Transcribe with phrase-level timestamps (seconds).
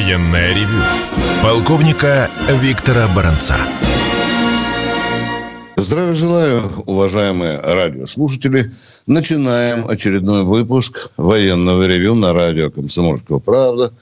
[0.00, 0.82] Военное ревю
[1.42, 3.56] полковника Виктора Баранца.
[5.76, 8.70] Здравия желаю, уважаемые радиослушатели.
[9.06, 13.92] Начинаем очередной выпуск военного ревю на радио «Комсомольская правда».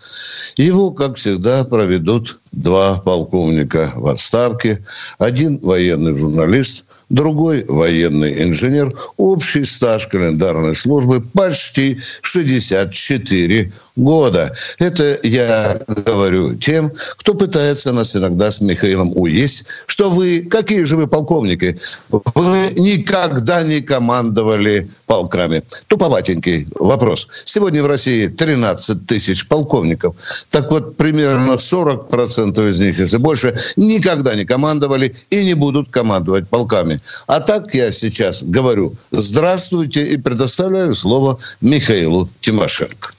[0.56, 4.84] Его, как всегда, проведут два полковника в отставке,
[5.18, 8.92] один военный журналист, другой военный инженер.
[9.16, 14.54] Общий стаж календарной службы почти 64 года.
[14.78, 20.96] Это я говорю тем, кто пытается нас иногда с Михаилом уесть, что вы, какие же
[20.96, 21.78] вы полковники,
[22.10, 25.62] вы никогда не командовали полками.
[25.88, 27.28] Туповатенький вопрос.
[27.44, 30.14] Сегодня в России 13 тысяч полковников.
[30.50, 36.48] Так вот, примерно 40% из них, если больше, никогда не командовали и не будут командовать
[36.48, 36.97] полками.
[37.26, 43.10] А так я сейчас говорю «Здравствуйте» и предоставляю слово Михаилу Тимошенко.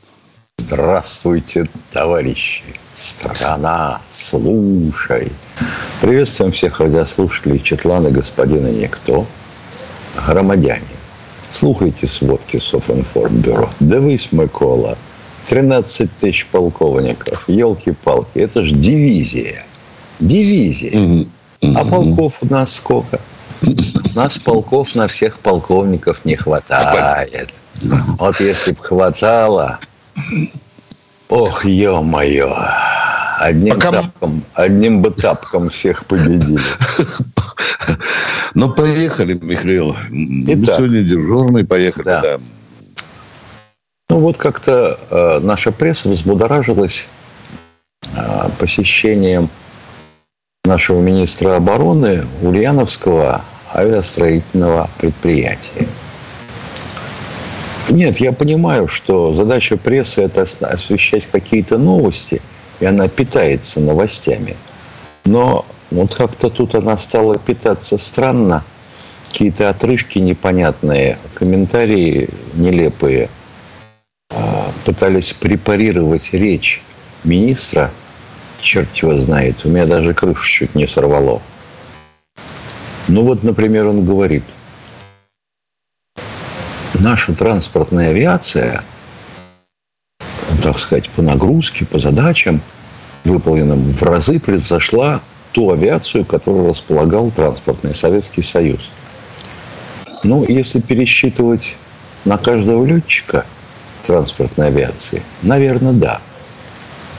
[0.58, 2.64] Здравствуйте, товарищи!
[2.94, 5.32] Страна, слушай!
[6.02, 9.26] Приветствуем всех радиослушателей Четлана господина Никто,
[10.28, 10.84] громадяне.
[11.50, 13.70] Слухайте сводки Софинформбюро.
[13.80, 14.98] Дивись, Микола,
[15.48, 19.64] 13 тысяч полковников, елки-палки, это же дивизия.
[20.20, 21.26] Дивизия.
[21.76, 23.20] А полков у нас сколько?
[23.62, 27.54] У нас полков на всех полковников не хватает.
[28.18, 29.80] Вот если бы хватало,
[31.30, 32.56] ох, ё-моё,
[33.40, 33.92] одним, Пока...
[33.92, 36.60] тапком, одним бы тапком всех победили.
[38.56, 39.96] Ну, поехали, Михаил.
[40.12, 42.22] Итак, сегодня дежурный, поехали, да.
[42.22, 42.38] да.
[44.10, 47.08] Ну, вот как-то э, наша пресса взбудоражилась
[48.16, 49.50] э, посещением
[50.70, 53.44] нашего министра обороны Ульяновского
[53.74, 55.88] авиастроительного предприятия.
[57.90, 62.40] Нет, я понимаю, что задача прессы– это освещать какие-то новости,
[62.80, 64.56] и она питается новостями.
[65.26, 68.64] Но вот как-то тут она стала питаться странно.
[69.28, 73.30] Какие-то отрывки непонятные, комментарии нелепые.
[74.32, 76.82] А, пытались препарировать речь
[77.24, 77.90] министра.
[78.62, 79.66] Черт его знает.
[79.66, 81.42] У меня даже крышу чуть не сорвало.
[83.08, 84.44] Ну вот, например, он говорит,
[86.94, 88.84] наша транспортная авиация,
[90.62, 92.62] так сказать, по нагрузке, по задачам,
[93.24, 95.22] выполненным в разы, превзошла
[95.54, 98.92] ту авиацию, которую располагал транспортный Советский Союз.
[100.24, 101.78] Ну, если пересчитывать
[102.26, 103.46] на каждого летчика
[104.06, 106.22] транспортной авиации, наверное, да.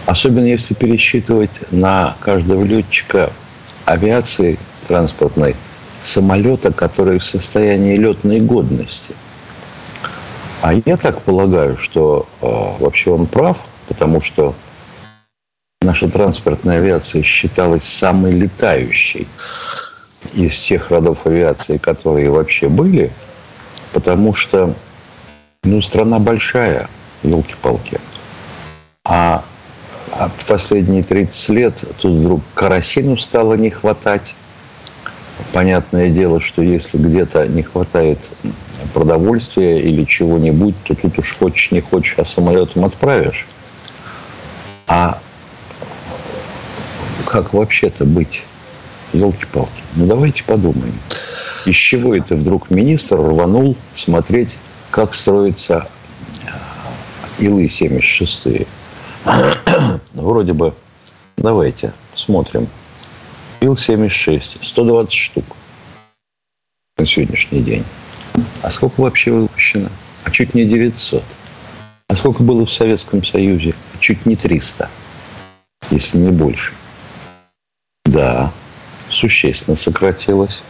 [0.06, 3.32] Особенно если пересчитывать на каждого летчика
[3.84, 5.54] авиации транспортной
[6.02, 9.14] самолета, который в состоянии летной годности.
[10.62, 12.46] А я так полагаю, что э,
[12.80, 14.54] вообще он прав, потому что
[15.80, 19.26] наша транспортная авиация считалась самой летающей
[20.34, 23.10] из всех родов авиации, которые вообще были,
[23.92, 24.74] потому что
[25.64, 26.88] ну, страна большая,
[27.22, 27.98] елки-палки.
[29.04, 29.44] А,
[30.12, 34.36] а в последние 30 лет тут вдруг карасину стало не хватать.
[35.52, 38.30] Понятное дело, что если где-то не хватает
[38.92, 43.46] продовольствия или чего-нибудь, то тут уж хочешь не хочешь, а самолетом отправишь.
[44.86, 45.18] А
[47.26, 48.42] как вообще-то быть?
[49.12, 49.82] Елки-палки.
[49.94, 50.94] Ну, давайте подумаем.
[51.64, 54.58] Из чего это вдруг министр рванул смотреть,
[54.90, 55.88] как строятся
[57.38, 58.66] э, Илы-76?
[59.24, 60.74] Ну, вроде бы,
[61.36, 62.68] давайте смотрим.
[63.60, 65.44] Ил-76, 120 штук
[66.96, 67.84] на сегодняшний день.
[68.62, 69.88] А сколько вообще выпущено?
[70.24, 71.22] А чуть не 900.
[72.08, 73.74] А сколько было в Советском Союзе?
[73.94, 74.88] А чуть не 300,
[75.90, 76.72] если не больше.
[78.04, 78.52] Да,
[79.08, 80.62] существенно сократилось.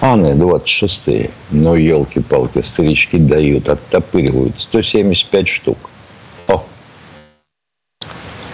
[0.00, 4.58] А на 26-е, ну, елки-палки, старички дают, оттопыривают.
[4.58, 5.90] 175 штук.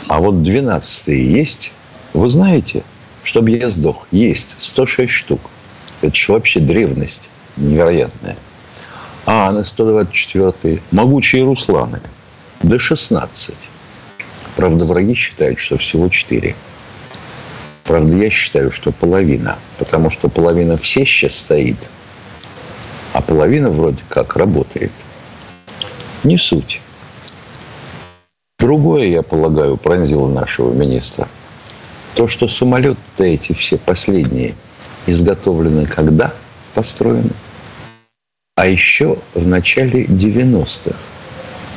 [0.09, 1.73] А вот 12-е есть?
[2.15, 2.83] Вы знаете,
[3.23, 5.41] чтобы я сдох, есть 106 штук.
[6.01, 8.37] Это же вообще древность невероятная.
[9.27, 12.01] А на 124-е могучие Русланы.
[12.63, 13.55] До 16.
[14.57, 16.55] Правда, враги считают, что всего 4.
[17.85, 19.59] Правда, я считаю, что половина.
[19.79, 21.89] Потому что половина все сейчас стоит,
[23.13, 24.93] а половина вроде как работает.
[26.25, 26.81] Не суть.
[28.59, 31.29] Другое, я полагаю, пронзило нашего министра.
[32.15, 34.55] То, что самолеты-то эти все последние
[35.07, 36.33] изготовлены когда
[36.75, 37.31] построены?
[38.57, 40.97] А еще в начале 90-х.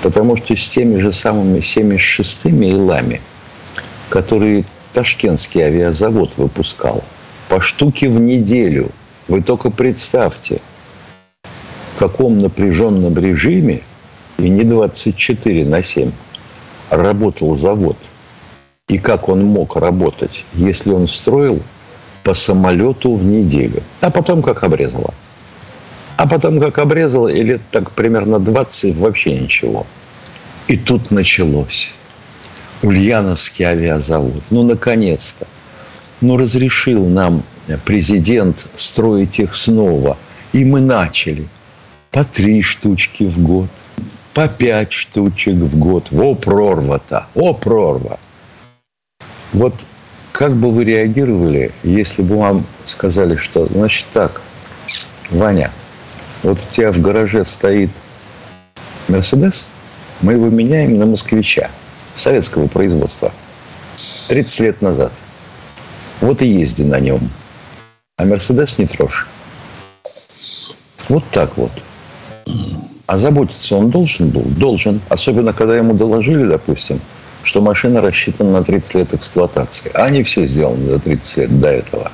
[0.02, 3.22] Потому что с теми же самыми 76-ми Илами
[4.12, 7.04] которые Ташкентский авиазавод выпускал
[7.48, 8.92] по штуке в неделю.
[9.30, 10.60] Вы только представьте,
[11.96, 13.82] в каком напряженном режиме
[14.38, 16.12] и не 24 на 7
[16.92, 17.98] работал завод.
[18.88, 21.62] И как он мог работать, если он строил
[22.24, 23.82] по самолету в неделю.
[24.02, 25.14] А потом как обрезало.
[26.18, 29.88] А потом как обрезало, и лет так примерно 20 вообще ничего.
[30.68, 31.94] И тут началось.
[32.84, 34.44] Ульяновский авиазавод.
[34.52, 35.48] Ну, наконец-то.
[36.20, 37.44] Ну, разрешил нам
[37.86, 40.18] президент строить их снова.
[40.54, 41.48] И мы начали.
[42.12, 43.70] По три штучки в год.
[44.34, 46.10] По пять штучек в год.
[46.12, 47.28] О, прорва-то.
[47.36, 48.20] О, прорва.
[49.52, 49.76] Вот
[50.32, 54.42] как бы вы реагировали, если бы вам сказали, что, значит так,
[55.30, 55.72] Ваня,
[56.44, 57.90] вот у тебя в гараже стоит
[59.08, 59.68] Мерседес,
[60.22, 61.70] мы его меняем на москвича
[62.16, 63.32] советского производства
[64.30, 65.12] 30 лет назад.
[66.22, 67.30] Вот и езди на нем.
[68.18, 69.28] А Мерседес не трожь.
[71.10, 71.72] Вот так вот.
[73.08, 74.44] А заботиться он должен был?
[74.44, 75.02] Должен.
[75.10, 77.02] Особенно, когда ему доложили, допустим,
[77.44, 79.92] что машина рассчитана на 30 лет эксплуатации.
[79.94, 82.12] А они все сделаны за 30 лет до этого.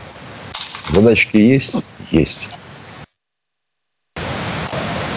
[0.89, 1.85] Задачки есть?
[2.11, 2.59] Есть.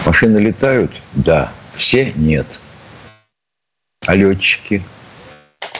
[0.05, 0.91] Машины летают?
[1.13, 1.51] Да.
[1.73, 2.11] Все?
[2.15, 2.59] Нет.
[4.05, 4.83] А летчики?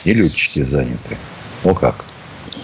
[0.04, 1.16] И летчики заняты.
[1.64, 2.04] О как.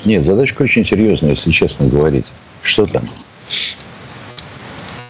[0.06, 2.26] Нет, задачка очень серьезная, если честно говорить.
[2.62, 3.02] Что там?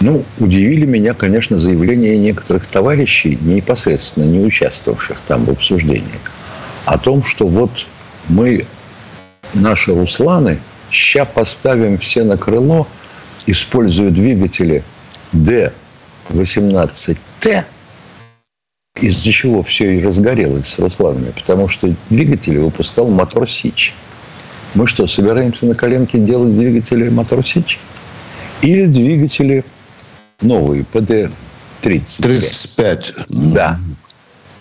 [0.00, 6.20] Ну, удивили меня, конечно, заявления некоторых товарищей, непосредственно не участвовавших там в обсуждении,
[6.84, 7.86] о том, что вот
[8.28, 8.64] мы,
[9.54, 10.60] наши Русланы,
[10.90, 12.86] ща поставим все на крыло,
[13.46, 14.84] используя двигатели
[15.32, 17.64] Д-18Т,
[19.00, 23.94] из-за чего все и разгорелось с Русланами, потому что двигатели выпускал мотор Сич.
[24.74, 27.80] Мы что, собираемся на коленке делать двигатели мотор Сич?
[28.62, 29.64] Или двигатели
[30.40, 32.22] новые, ПД-30.
[32.22, 33.14] 35.
[33.28, 33.78] Да.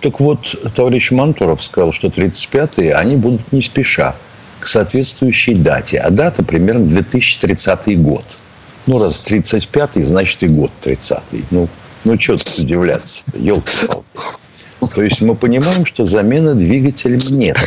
[0.01, 4.15] Так вот, товарищ Мантуров сказал, что 35-е, они будут не спеша,
[4.59, 5.99] к соответствующей дате.
[5.99, 8.37] А дата примерно 2030 год.
[8.85, 11.45] Ну, раз 35-й, значит и год 30-й.
[11.51, 11.67] Ну,
[12.03, 13.23] ну что тут удивляться?
[13.33, 14.05] Елки-палки.
[14.95, 17.57] То есть мы понимаем, что замены двигателем нет.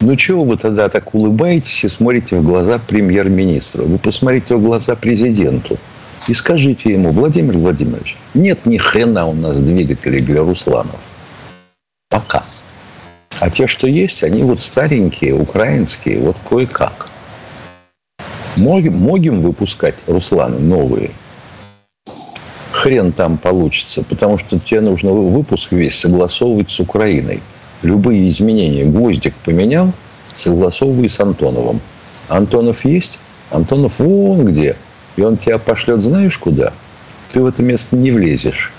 [0.00, 3.84] Ну, чего вы тогда так улыбаетесь и смотрите в глаза премьер-министру?
[3.84, 5.78] Вы посмотрите в глаза президенту
[6.28, 10.98] и скажите ему, Владимир Владимирович, нет ни хрена у нас двигателей для Русланов.
[12.10, 12.42] Пока.
[13.38, 17.10] А те, что есть, они вот старенькие, украинские, вот кое-как.
[18.56, 21.10] Можем, выпускать Русланы новые?
[22.72, 27.42] Хрен там получится, потому что тебе нужно выпуск весь согласовывать с Украиной.
[27.82, 29.92] Любые изменения Гвоздик поменял,
[30.24, 31.80] согласовывай с Антоновым.
[32.28, 33.18] Антонов есть?
[33.50, 34.76] Антонов вон где–
[35.16, 36.72] и он тебя пошлет знаешь куда,
[37.32, 38.72] ты в это место не влезешь,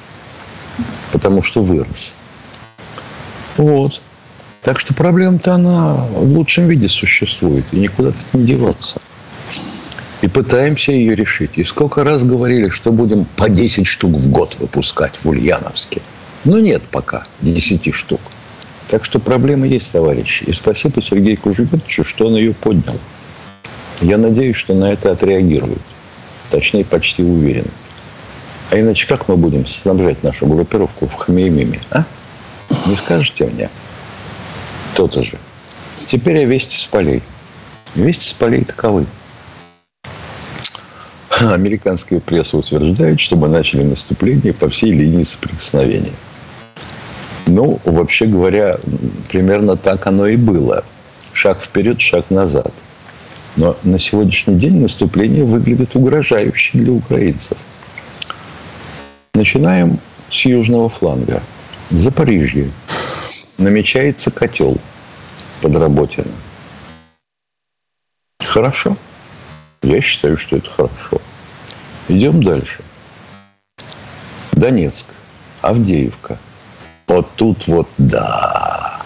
[1.12, 2.16] потому что вырос.
[3.58, 4.02] Вот.
[4.62, 9.02] Так что проблема-то она в лучшем виде существует, и никуда тут не деваться.
[10.22, 11.52] И пытаемся ее решить.
[11.56, 16.02] И сколько раз говорили, что будем по 10 штук в год выпускать в Ульяновске.
[16.44, 18.20] Но нет пока 10 штук.
[18.88, 20.44] Так что проблема есть, товарищи.
[20.46, 22.98] И спасибо Сергею Кужевичу, что он ее поднял.
[24.02, 25.82] Я надеюсь, что на это отреагируют.
[26.50, 27.66] Точнее, почти уверен.
[28.72, 32.04] А иначе как мы будем снабжать нашу группировку в Хмеймиме, а?
[32.86, 33.70] Не скажете мне?
[34.96, 35.38] То-то же.
[35.96, 37.22] Теперь о вести с полей.
[37.96, 39.06] Вести с полей таковы.
[41.30, 46.14] Американская пресса утверждает, что мы начали наступление по всей линии соприкосновения.
[47.46, 48.80] Ну, вообще говоря,
[49.30, 50.84] примерно так оно и было.
[51.32, 52.74] Шаг вперед, шаг назад–
[53.58, 57.58] но на сегодняшний день наступление выглядит угрожающе для украинцев.
[59.34, 60.00] Начинаем
[60.30, 61.42] с южного фланга.
[61.90, 62.70] Запорижье.
[63.58, 64.78] Намечается котел
[65.62, 66.32] под Работино.
[68.40, 68.96] Хорошо.
[69.82, 71.22] Я считаю, что это хорошо.
[72.08, 72.82] Идем дальше.
[74.52, 75.08] Донецк.
[75.62, 76.38] Авдеевка.
[77.08, 79.00] Вот тут вот, да.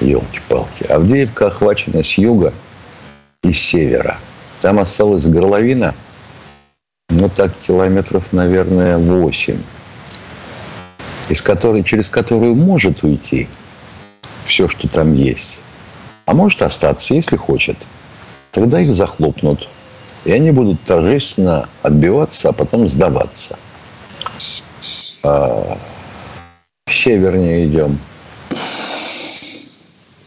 [0.00, 0.84] Елки-палки.
[0.84, 2.54] Авдеевка охвачена с юга–
[3.46, 4.18] и севера.
[4.60, 5.94] Там осталась горловина,
[7.08, 9.58] ну так километров, наверное, 8,
[11.28, 13.48] из которой, через которую может уйти
[14.44, 15.60] все, что там есть.
[16.24, 17.76] А может остаться, если хочет.
[18.50, 19.68] Тогда их захлопнут.
[20.24, 23.56] И они будут торжественно отбиваться, а потом сдаваться.
[25.22, 25.78] А,
[26.88, 27.98] севернее идем.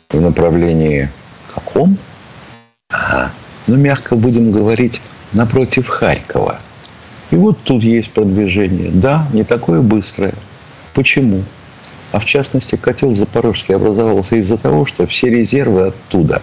[0.10, 1.10] в направлении
[1.54, 1.98] каком?
[3.70, 5.00] Ну, мягко будем говорить,
[5.32, 6.58] напротив Харькова.
[7.30, 8.90] И вот тут есть продвижение.
[8.90, 10.34] Да, не такое быстрое.
[10.96, 11.44] Почему?
[12.12, 16.42] А в частности, котел Запорожский образовался из-за того, что все резервы оттуда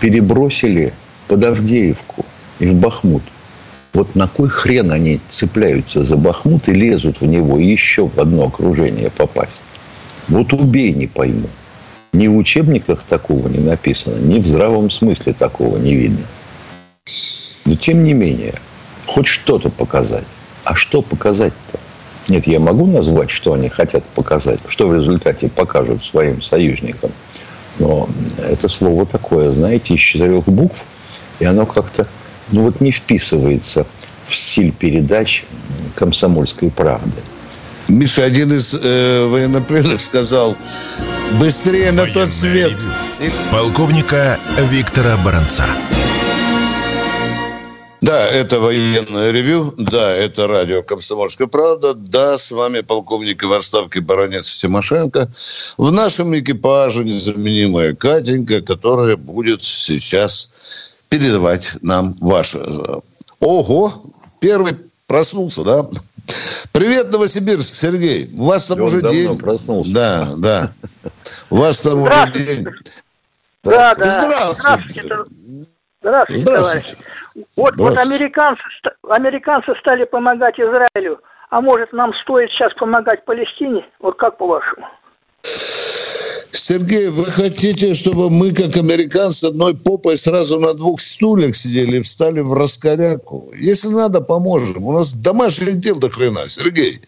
[0.00, 0.92] перебросили
[1.28, 2.26] под Авдеевку
[2.58, 3.22] и в Бахмут.
[3.94, 8.48] Вот на кой хрен они цепляются за Бахмут и лезут в него еще в одно
[8.48, 9.62] окружение попасть?
[10.28, 11.48] Вот убей, не пойму.
[12.14, 16.24] Ни в учебниках такого не написано, ни в здравом смысле такого не видно.
[17.64, 18.54] Но тем не менее,
[19.04, 20.26] хоть что-то показать.
[20.62, 21.80] А что показать-то?
[22.28, 27.10] Нет, я могу назвать, что они хотят показать, что в результате покажут своим союзникам.
[27.80, 30.84] Но это слово такое, знаете, из четырех букв,
[31.40, 32.06] и оно как-то
[32.52, 33.88] ну вот не вписывается
[34.28, 35.44] в стиль передач
[35.96, 37.20] комсомольской правды.
[37.88, 40.56] Миша, один из э, военнопленных сказал,
[41.38, 42.70] быстрее на тот свет.
[42.70, 43.32] Ревю.
[43.50, 44.38] Полковника
[44.70, 45.66] Виктора Баранца.
[48.00, 54.02] Да, это военное ревю, да, это радио «Комсомольская правда», да, с вами полковник в отставке
[54.02, 55.30] баронец Тимошенко.
[55.78, 62.60] В нашем экипаже незаменимая Катенька, которая будет сейчас передавать нам ваше...
[63.40, 63.90] Ого,
[64.38, 64.76] первый
[65.06, 65.86] проснулся, да?
[66.74, 68.28] Привет, Новосибирск, Сергей.
[68.36, 69.38] У вас там Он уже давно день.
[69.38, 69.94] проснулся.
[69.94, 70.68] Да, да.
[71.48, 72.66] У вас там уже день.
[73.62, 74.08] Да, да.
[74.08, 75.02] Здравствуйте.
[76.02, 76.44] Здравствуйте, Здравствуйте.
[76.44, 76.94] товарищ.
[77.56, 77.74] Вот,
[79.08, 81.20] американцы стали помогать Израилю.
[81.50, 83.86] А может, нам стоит сейчас помогать Палестине?
[84.00, 84.88] Вот как по-вашему?
[86.56, 92.00] Сергей, вы хотите, чтобы мы, как американцы, одной попой сразу на двух стульях сидели и
[92.00, 93.50] встали в раскоряку?
[93.58, 94.84] Если надо, поможем.
[94.84, 97.00] У нас домашних дел до хрена, Сергей.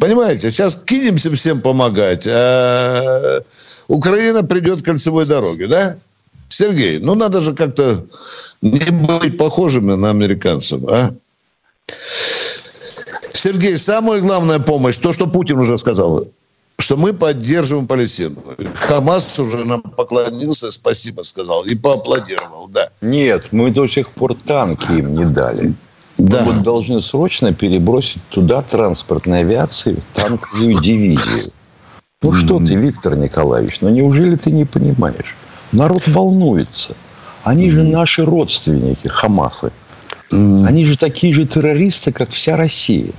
[0.00, 3.42] Понимаете, сейчас кинемся всем помогать, а
[3.86, 5.96] Украина придет к кольцевой дороге, да?
[6.48, 8.04] Сергей, ну надо же как-то
[8.60, 11.14] не быть похожими на американцев, а?
[13.32, 16.26] Сергей, самая главная помощь, то, что Путин уже сказал,
[16.78, 18.36] что мы поддерживаем Палестину.
[18.74, 22.90] Хамас уже нам поклонился, спасибо сказал и поаплодировал, да.
[23.00, 25.74] Нет, мы до сих пор танки им не дали.
[26.18, 26.42] Да.
[26.42, 31.52] Мы вот должны срочно перебросить туда транспортной авиации танковую дивизию.
[32.22, 35.36] Ну что ты, Виктор Николаевич, ну неужели ты не понимаешь?
[35.72, 36.94] Народ волнуется.
[37.42, 39.72] Они же наши родственники, Хамасы.
[40.30, 43.12] Они же такие же террористы, как вся Россия.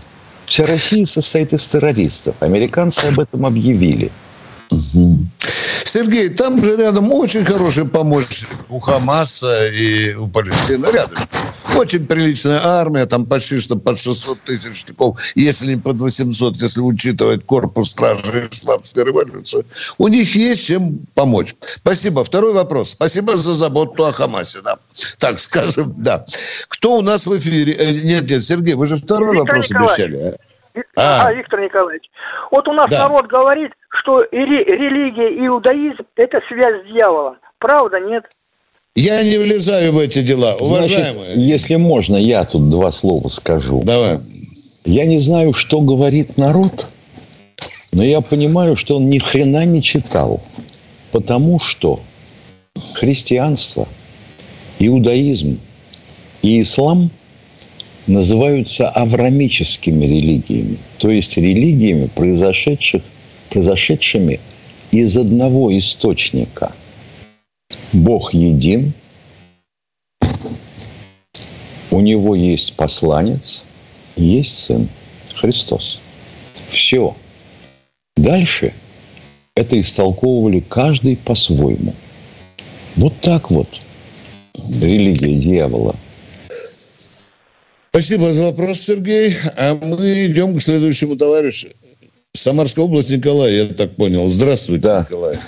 [0.45, 2.35] Вся Россия состоит из террористов.
[2.39, 4.11] Американцы об этом объявили.
[5.95, 10.87] Сергей, там же рядом очень хороший помощник у Хамаса и у Палестины.
[10.87, 11.17] Рядом.
[11.77, 16.81] Очень приличная армия, там почти что под 600 тысяч штыков, если не под 800, если
[16.81, 19.63] учитывать корпус стражи исламской революции.
[19.97, 21.55] У них есть чем помочь.
[21.61, 22.25] Спасибо.
[22.25, 22.89] Второй вопрос.
[22.89, 24.59] Спасибо за заботу о Хамасе.
[24.65, 24.75] Да.
[25.17, 26.25] Так скажем, да.
[26.67, 27.71] Кто у нас в эфире?
[27.71, 29.99] Э, Нет, нет, Сергей, вы же второй Виктор вопрос Николаевич.
[29.99, 30.37] обещали.
[30.95, 31.23] А?
[31.23, 31.27] А.
[31.27, 32.03] А, Виктор Николаевич.
[32.51, 33.07] Вот у нас Да.
[33.07, 37.37] народ говорит, что и ре- религия и иудаизм– это связь с дьяволом.
[37.59, 38.23] Правда, нет?
[38.95, 40.55] Я не влезаю в эти дела.
[40.59, 41.13] Уважаемые.
[41.33, 43.81] Значит, если можно, я тут два слова скажу.
[43.83, 44.17] Давай.
[44.85, 46.87] Я не знаю, что говорит народ,
[47.91, 50.41] но я понимаю, что он ни хрена не читал.
[51.11, 51.99] Потому что
[52.95, 53.87] христианство,
[54.79, 55.59] иудаизм
[56.41, 57.09] и ислам
[58.07, 63.03] называются аврамическими религиями, то есть религиями, произошедших,
[63.49, 64.39] произошедшими
[64.91, 66.71] из одного источника.
[67.93, 68.93] Бог един,
[71.91, 73.63] у него есть посланец,
[74.15, 74.87] есть сын
[75.33, 75.99] Христос.
[76.67, 77.15] Все.
[78.15, 78.73] Дальше
[79.55, 81.93] это истолковывали каждый по-своему.
[82.95, 83.67] Вот так вот
[84.81, 85.95] религия дьявола.
[87.95, 89.33] Спасибо за вопрос, Сергей.
[89.57, 91.69] А мы идем к следующему товарищу.
[92.33, 94.27] Самарская область, Николай, я так понял.
[94.27, 95.05] Здравствуйте, Да.
[95.09, 95.39] Николай.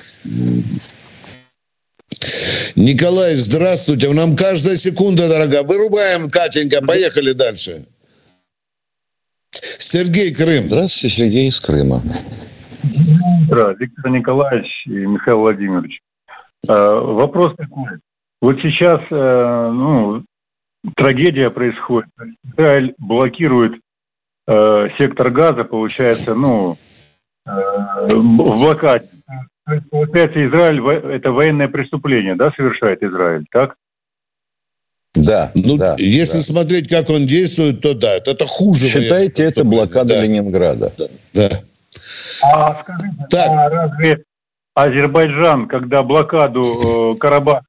[2.77, 4.09] Николай, здравствуйте.
[4.13, 5.63] Нам каждая секунда дорога.
[5.63, 6.81] Вырубаем, Катенька.
[6.81, 7.83] Поехали дальше.
[9.51, 10.67] Сергей Крым.
[10.67, 12.01] Здравствуйте, Сергей из Крыма.
[13.49, 15.99] утро, Виктор Николаевич и Михаил Владимирович.
[16.69, 17.99] Э, Вопрос такой.
[18.41, 20.23] Вот сейчас, э, ну,
[20.95, 22.09] трагедия происходит.
[22.43, 23.73] Израиль блокирует
[24.47, 26.77] э, сектор газа, получается, ну,
[27.45, 27.51] э,
[28.09, 29.07] в блокаде.
[29.65, 30.81] То есть, получается, Израиль
[31.13, 33.75] это военное преступление, да, совершает Израиль, так?
[35.13, 36.43] Да, Ну, да, если да.
[36.43, 38.87] смотреть, как он действует, то да, это, это хуже.
[38.87, 40.93] Считайте, это блокада Да, Ленинграда.
[41.33, 41.49] Да.
[42.43, 43.47] А скажите, Так.
[43.49, 44.23] а разве
[44.75, 47.65] Азербайджан, когда блокаду э, Карабаха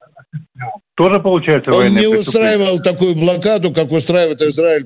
[0.99, 4.85] тоже получается Он не устраивал такую блокаду, как устраивает Израиль.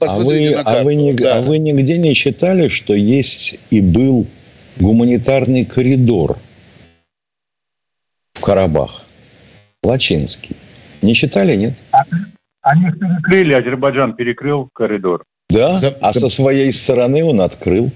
[0.00, 0.80] Посмотрите а вы, на карту.
[0.80, 1.36] А вы, не, да.
[1.36, 4.26] а вы нигде не читали, что есть и был
[4.80, 6.36] гуманитарный коридор
[8.32, 9.04] в Карабах?
[9.84, 10.56] Лачинский.
[11.02, 11.74] Не читали, нет?
[12.62, 15.22] Они перекрыли, Азербайджан перекрыл коридор.
[15.50, 15.90] Да, За...
[16.00, 17.92] а со своей стороны он открыл.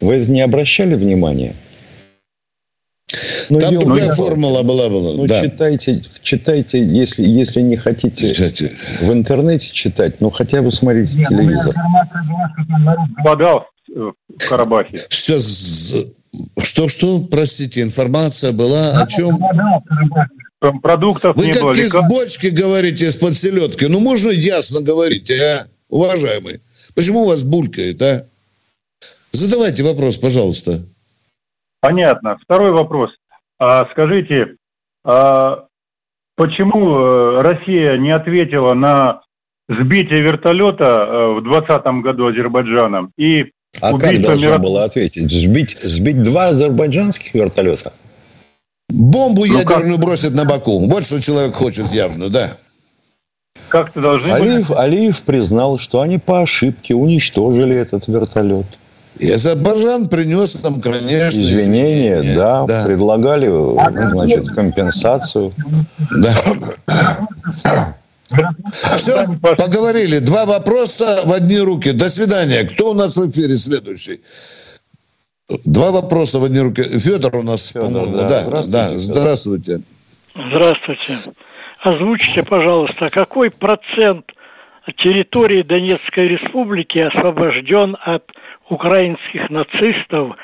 [0.00, 1.54] Вы не обращали внимания?
[3.50, 4.88] Ну, Там другая ну, формула была.
[4.88, 5.12] была.
[5.14, 5.42] Ну, да.
[5.42, 8.68] читайте, читайте, если, если не хотите Читайте.
[9.02, 11.74] в интернете читать, ну, хотя бы смотрите Нет, телевизор.
[13.24, 14.14] Голодал в
[14.48, 15.02] Карабахе.
[15.08, 16.06] Сейчас,
[16.58, 19.38] что, что, простите, информация была о чем?
[20.60, 21.72] Там продуктов Вы не как было.
[21.72, 23.86] из бочки говорите из-под селедки.
[23.86, 26.60] Ну, можно ясно говорить, а, уважаемый?
[26.94, 28.26] Почему у вас булькает, а?
[29.32, 30.82] Задавайте вопрос, пожалуйста.
[31.80, 32.36] Понятно.
[32.44, 33.10] Второй вопрос.
[33.60, 34.56] А, скажите,
[35.04, 35.66] а
[36.34, 39.20] почему э, Россия не ответила на
[39.68, 43.52] сбитие вертолета э, в 2020 году Азербайджаном и
[43.82, 44.58] а как должна мира...
[44.58, 45.30] была ответить?
[45.30, 47.92] Сбить, сбить два азербайджанских вертолета?
[48.88, 50.04] Бомбу ну, ядерную как?
[50.04, 50.78] бросит на Баку.
[50.88, 52.48] Вот что человек хочет явно, да.
[53.68, 54.78] Как-то должны Алиев, были...
[54.78, 58.66] Алиев признал, что они по ошибке уничтожили этот вертолет.
[59.20, 63.48] И Азербайджан принес нам, конечно, извинения, извинения да, да, предлагали,
[64.12, 65.52] значит, компенсацию.
[66.22, 66.34] Да.
[68.96, 70.20] Все, поговорили.
[70.20, 71.92] Два вопроса в одни руки.
[71.92, 72.64] До свидания.
[72.64, 74.20] Кто у нас в эфире следующий?
[75.66, 76.82] Два вопроса в одни руки.
[76.82, 78.16] Федор у нас, Федор, по-моему.
[78.16, 78.98] Да, да, здравствуйте, да.
[78.98, 79.80] здравствуйте.
[80.34, 81.14] Здравствуйте.
[81.80, 84.24] Озвучьте, пожалуйста, какой процент
[84.92, 88.24] территории Донецкой Республики освобожден от
[88.68, 90.36] украинских нацистов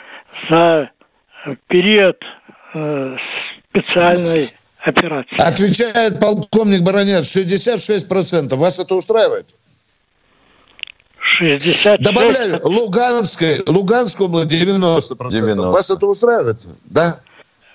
[0.50, 0.90] за
[1.68, 2.16] период
[2.74, 3.16] э,
[3.70, 4.46] специальной
[4.80, 5.36] операции.
[5.40, 8.54] Отвечает полковник Баранец, 66%.
[8.56, 9.46] Вас это устраивает?
[11.38, 12.02] 66.
[12.02, 14.46] Добавляю, Луганской, Луганскую 90%.
[14.48, 15.62] 90.
[15.70, 16.58] Вас это устраивает?
[16.84, 17.20] Да?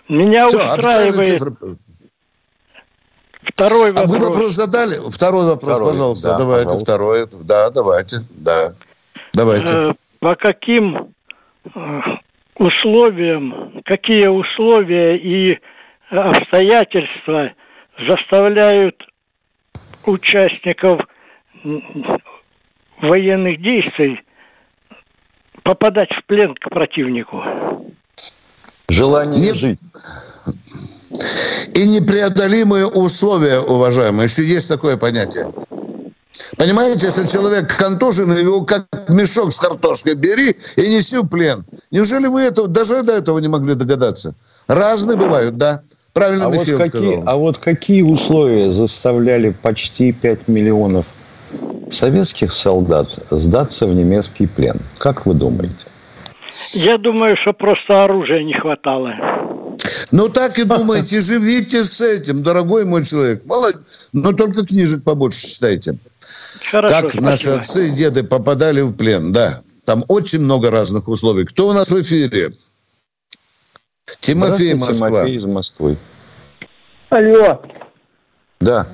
[0.08, 1.42] Меня Все, устраивает.
[3.44, 4.10] Второй вопрос.
[4.10, 4.96] А вы вопрос задали?
[5.10, 6.30] Второй вопрос, второй, пожалуйста.
[6.30, 6.86] Да, давайте, пожалуйста.
[6.86, 7.28] второй.
[7.44, 8.18] Да, давайте.
[8.32, 8.74] Да.
[9.34, 9.68] Давайте.
[9.68, 11.14] Э, по каким
[11.74, 12.02] э,
[12.56, 15.60] условиям, какие условия и
[16.10, 17.52] обстоятельства
[18.08, 18.96] заставляют
[20.06, 21.02] участников
[23.02, 24.22] военных действий
[25.64, 27.44] попадать в плен к противнику?
[28.90, 29.54] Желание Не...
[29.54, 29.80] жить.
[31.74, 34.26] И непреодолимые условия, уважаемые.
[34.26, 35.52] Еще есть такое понятие.
[36.58, 41.66] Понимаете, если человек контужен, его как мешок с картошкой бери и неси в плен.
[41.92, 44.36] Неужели вы этого, даже до этого не могли догадаться?
[44.68, 45.82] Разные бывают, да.
[46.14, 47.24] Правильно а Михаил вот какие, сказал.
[47.26, 51.06] А вот какие условия заставляли почти 5 миллионов
[51.90, 54.78] советских солдат сдаться в немецкий плен?
[54.98, 55.88] Как вы думаете?
[56.74, 59.14] Я думаю, что просто оружия не хватало.
[60.12, 63.46] Ну, так и думаете, живите с этим, дорогой мой человек.
[63.46, 64.10] Молодец.
[64.14, 65.96] Но только книжек побольше читайте.
[66.70, 67.26] Хорошо, как спасибо.
[67.26, 69.62] наши отцы и деды попадали в плен, да.
[69.86, 71.46] Там очень много разных условий.
[71.46, 72.50] Кто у нас в эфире?
[74.20, 75.10] Тимофей Москва.
[75.10, 75.98] Тимофей из Москвы.
[77.10, 77.62] Алло.
[78.60, 78.88] Да.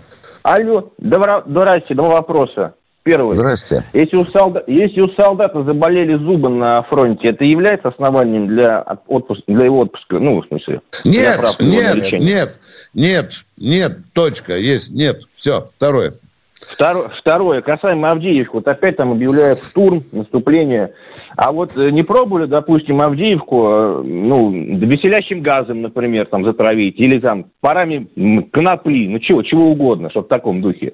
[0.43, 0.93] Алло.
[0.97, 1.43] Добро...
[1.45, 2.73] Здрасте, два вопроса.
[3.07, 3.37] Первый.
[3.37, 3.83] Здрасте.
[3.93, 9.43] Если у, солдат, если у солдата заболели зубы на фронте, это является основанием для, отпуска,
[9.47, 10.19] для его отпуска?
[10.19, 10.81] Ну, в смысле?
[11.05, 12.59] Нет, нет, нет,
[12.93, 15.21] нет, нет, точка, есть, нет.
[15.35, 16.11] Все, второе.
[16.53, 20.91] Второе, второе, касаемо Авдеевки, вот опять там объявляют штурм, наступление.
[21.37, 27.19] А вот э, не пробовали, допустим, Авдеевку, э, ну, веселящим газом, например, там затравить, или
[27.19, 28.07] там парами
[28.51, 30.93] конопли, ну чего, чего угодно, чтобы в таком духе.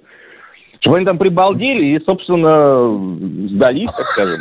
[0.83, 4.37] Чтобы они там прибалдели и, собственно, сдались, так скажем.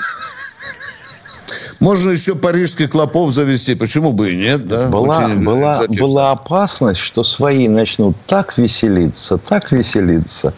[1.78, 4.88] Можно еще парижский клопов завести, почему бы и нет, да?
[4.88, 10.52] Была, была, была опасность, что свои начнут так веселиться, так веселиться,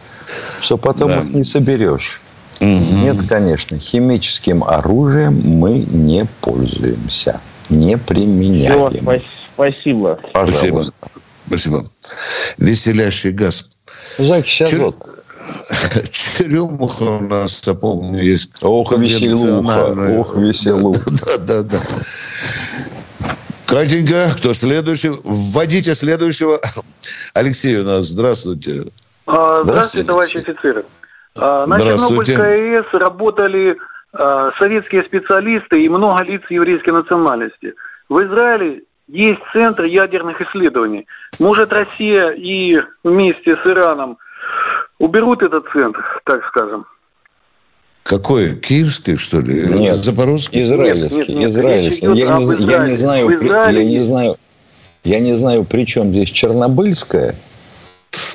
[0.62, 1.20] что потом да.
[1.20, 2.22] их не соберешь.
[2.62, 2.68] Угу.
[3.02, 8.88] Нет, конечно, химическим оружием мы не пользуемся, не применяем.
[8.88, 10.18] Все, спасибо.
[10.32, 10.56] Пожалуйста.
[10.56, 10.84] Спасибо.
[11.46, 11.82] Спасибо.
[12.56, 13.68] Веселящий газ.
[14.16, 14.96] Закись азот.
[16.10, 18.64] Черемуха у нас, я помню, есть.
[18.64, 20.18] Ох, веселуха.
[20.18, 21.00] Ох, веселуха.
[21.46, 21.80] Да, да, да.
[23.66, 25.10] Катенька, кто следующий?
[25.24, 26.58] Вводите следующего.
[27.34, 28.84] Алексей у нас, здравствуйте.
[29.26, 30.84] А, здравствуйте, товарищи офицеры.
[31.40, 33.76] А, на Чернобыльской АЭС работали
[34.12, 37.74] а, советские специалисты и много лиц еврейской национальности.
[38.08, 41.06] В Израиле есть центр ядерных исследований.
[41.38, 44.18] Может, Россия и вместе с Ираном
[44.98, 46.86] уберут этот центр, так скажем?
[48.04, 48.56] Какой?
[48.56, 49.66] Киевский, что ли?
[49.66, 50.04] Нет.
[50.04, 50.62] Запорожский?
[50.64, 51.16] Израильский.
[51.16, 51.50] Нет, нет, нет.
[51.50, 52.06] Израильский.
[52.06, 54.36] Я, не, я не знаю, Израиле я не знаю,
[55.04, 57.34] я не знаю, при чем здесь Чернобыльская.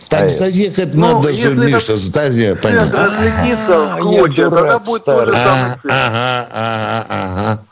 [0.10, 3.04] Так А, заехать ну, надо же, Миша, здание, понятно.
[3.04, 5.36] разлетится А, в я клочья, тогда будет тот же старый.
[5.36, 7.64] самый А, ага, ага, ага.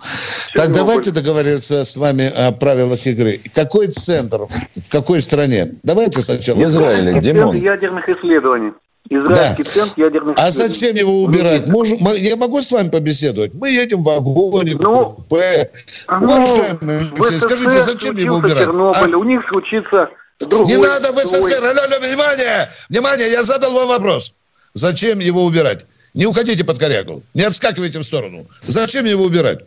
[0.58, 3.40] Так давайте договориться с вами о правилах игры.
[3.54, 4.40] Какой центр?
[4.74, 5.72] В какой стране?
[5.84, 6.60] Давайте сначала.
[6.68, 7.56] Израиля, Центр Димон.
[7.62, 8.72] ядерных исследований.
[9.10, 9.70] Израильский Да.
[9.70, 10.74] центр ядерных А исследований.
[10.74, 11.68] зачем его убирать?
[11.70, 13.54] Можем- мо- я могу с вами побеседовать?
[13.54, 15.70] Мы едем в вагоне, в Ну, купе.
[16.10, 18.66] Ну, Уважаемые, в СССР скажите, зачем его убирать?
[18.66, 19.18] Чернобыль, А?
[19.18, 20.66] у них случится другой.
[20.74, 21.18] Не надо в.
[21.24, 21.56] СССР.
[21.64, 22.68] Алло, алло, внимание!
[22.90, 24.34] Внимание, я задал вам вопрос.
[24.74, 25.86] Зачем его убирать?
[26.16, 27.22] Не уходите под корягу.
[27.36, 28.46] Не отскакивайте в сторону.
[28.68, 29.60] Зачем его убирать?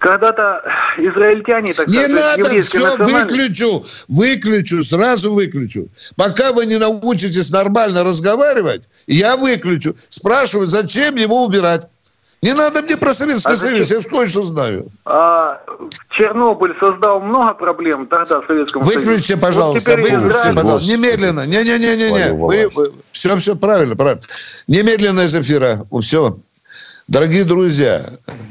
[0.00, 0.62] Когда-то
[0.98, 5.88] израильтяне, так Не сказать, надо, все, национальности- выключу, выключу, сразу выключу.
[6.16, 9.96] Пока вы не научитесь нормально разговаривать, я выключу.
[10.08, 11.82] Спрашиваю, зачем его убирать?
[12.40, 13.56] Не надо мне про Советский А?
[13.56, 14.86] Союз, я кое-что знаю.
[15.04, 15.60] А,
[16.10, 19.36] Чернобыль создал много проблем тогда в Советском Выключите, Союзе.
[19.38, 20.88] пожалуйста, вот выключите, Израиль- пожалуйста.
[20.88, 21.46] Немедленно.
[21.46, 22.68] Не-не-не-не-не.
[23.10, 24.20] Все, все правильно, правильно.
[24.68, 25.84] Немедленно из эфира.
[26.00, 26.38] Все.
[27.08, 28.04] Дорогие друзья,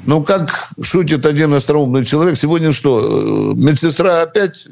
[0.06, 0.50] ну как
[0.82, 4.66] шутит один остроумный человек, сегодня что, э, медсестра опять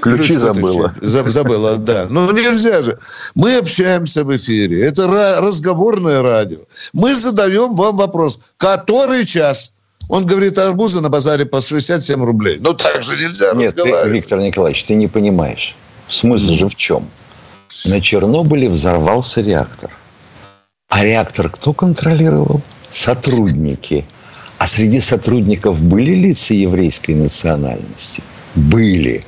[0.00, 0.88] Ключи Ключ забыла.
[0.88, 1.04] вытащи.
[1.06, 2.06] За- Забыла, да.
[2.10, 2.98] Ну, нельзя же.
[3.34, 4.86] Мы общаемся в эфире.
[4.86, 6.58] Это ра- разговорное радио.
[6.92, 8.50] Мы задаем вам вопрос.
[8.58, 9.74] Который час?
[10.08, 12.58] Он говорит, арбузы на базаре по 67 рублей.
[12.60, 13.90] Ну, так же нельзя Нет, ты.
[14.08, 15.74] Виктор Николаевич, ты не понимаешь.
[16.08, 17.08] Смысл же в чем?
[17.86, 19.90] На Чернобыле взорвался реактор.
[20.88, 22.60] А реактор кто контролировал?
[22.90, 24.04] Сотрудники.
[24.58, 28.22] А среди сотрудников были лица еврейской национальности?
[28.54, 29.22] Были.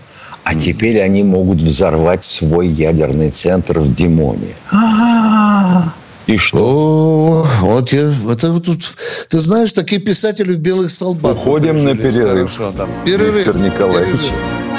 [0.44, 4.54] А теперь они могут взорвать свой ядерный центр в Димоне.
[4.70, 5.92] А-а-а.
[6.26, 6.58] И что?
[6.60, 8.80] О, вот я, это вот тут,
[9.28, 11.36] ты знаешь, такие писатели в белых столбах.
[11.36, 12.50] Уходим на перерыв.
[12.50, 12.90] Хорошо, там.
[13.04, 13.36] Перерыв.
[13.36, 14.20] Виктор Николаевич.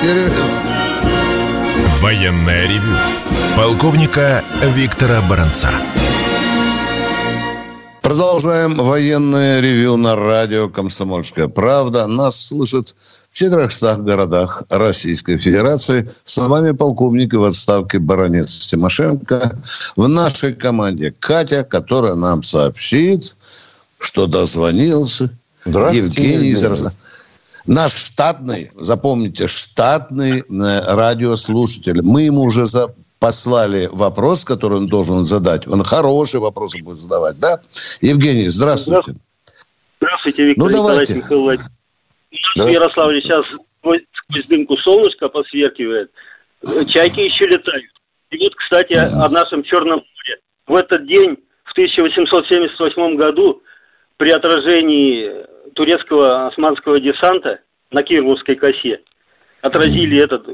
[0.02, 0.32] Перерыв.
[0.32, 0.80] перерыв.
[2.02, 2.96] Военное ревю
[3.56, 4.44] полковника
[4.76, 5.70] Виктора Баранца.
[8.10, 12.08] Продолжаем военное ревю на радио «Комсомольская правда».
[12.08, 12.96] Нас слышат
[13.30, 16.10] в 400 городах Российской Федерации.
[16.24, 19.56] С вами полковник в отставке баронец Тимошенко.
[19.96, 23.36] В нашей команде Катя, которая нам сообщит,
[24.00, 25.30] что дозвонился
[25.68, 26.66] Евгений из.
[27.68, 32.02] Наш штатный, запомните, штатный э, радиослушатель.
[32.02, 35.68] Мы ему уже за- послали вопрос, который он должен задать.
[35.68, 37.60] Он хороший вопрос будет задавать, да?
[38.02, 39.14] Евгений, здравствуйте.
[40.00, 41.16] Здравствуйте, Виктор Ну, давайте.
[41.16, 41.70] Николаевич в
[42.32, 42.74] Здравствуйте.
[42.74, 43.46] Ярославле сейчас
[43.80, 46.12] сквозь дымку солнышко посверкивает.
[46.90, 47.86] Чайки еще летают.
[48.32, 50.40] И вот, кстати, о нашем Черном море.
[50.68, 53.62] В этот день, в 1878 году,
[54.18, 57.60] при отражении турецкого османского десанта
[57.92, 59.02] на Кировской косе,
[59.62, 60.48] отразили этот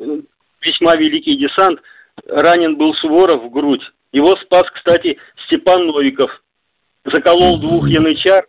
[0.61, 1.79] весьма великий десант,
[2.27, 3.83] ранен был Суворов в грудь.
[4.11, 6.31] Его спас, кстати, Степан Новиков.
[7.05, 8.47] Заколол двух янычар,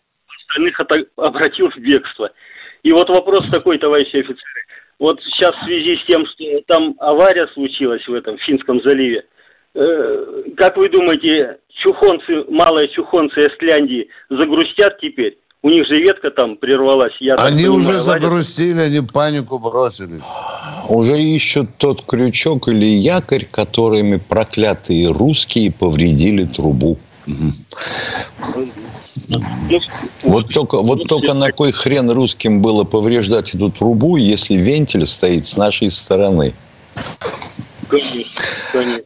[0.49, 0.81] остальных
[1.17, 2.31] обратил в бегство.
[2.83, 4.67] И вот вопрос такой, товарищи офицеры.
[4.99, 9.27] Вот сейчас в связи с тем, что там авария случилась в этом Финском заливе,
[9.75, 15.37] э, как вы думаете, чухонцы, малые чухонцы Эстляндии загрустят теперь?
[15.67, 17.15] У них же ветка там прервалась.
[17.19, 20.31] Я Они понимаю, уже загрустили, они панику бросились.
[20.89, 26.99] Уже ищут тот крючок или якорь, которыми проклятые русские повредили трубу.
[30.23, 35.05] Вот только, вот ну, только на кой хрен русским было повреждать эту трубу, если вентиль
[35.05, 36.55] стоит с нашей стороны?
[37.89, 39.03] Конечно, конечно.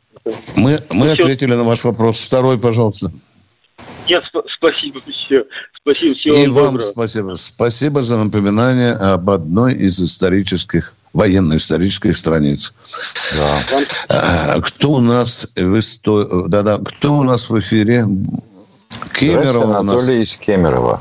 [0.57, 2.21] Мы, мы Ну, ответили на ваш вопрос.
[2.21, 3.11] Второй, пожалуйста.
[4.11, 5.45] Нет, сп- спасибо еще.
[5.81, 6.79] Спасибо, всего И вам доброго.
[6.81, 7.35] спасибо.
[7.37, 12.75] Спасибо за напоминание об одной из исторических, военно-исторических страниц.
[14.09, 14.55] Да.
[14.57, 18.05] А, Кто у нас в исто- Да-да, кто у нас в эфире?
[19.19, 20.03] Кемерово у нас.
[20.05, 21.01] Анатолий из Кемерово.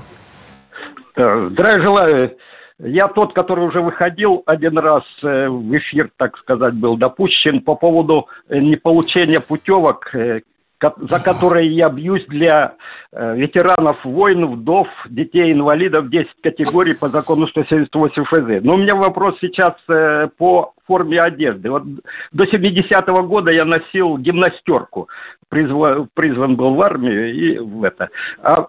[1.16, 2.38] Э, Здравия желаю.
[2.82, 7.76] Я тот, который уже выходил один раз э, в эфир, так сказать, был допущен по
[7.76, 10.42] поводу э, неполучения путевок, э,
[10.82, 12.76] за которые я бьюсь для
[13.12, 18.64] э, ветеранов войн, вдов, детей, инвалидов, 10 категорий по закону 178 ФЗ.
[18.64, 21.70] Но у меня вопрос сейчас э, по форме одежды.
[21.70, 21.84] Вот
[22.32, 25.10] до 70-го года я носил гимнастерку,
[25.52, 28.10] призва- призван был в армию и в это.
[28.42, 28.68] А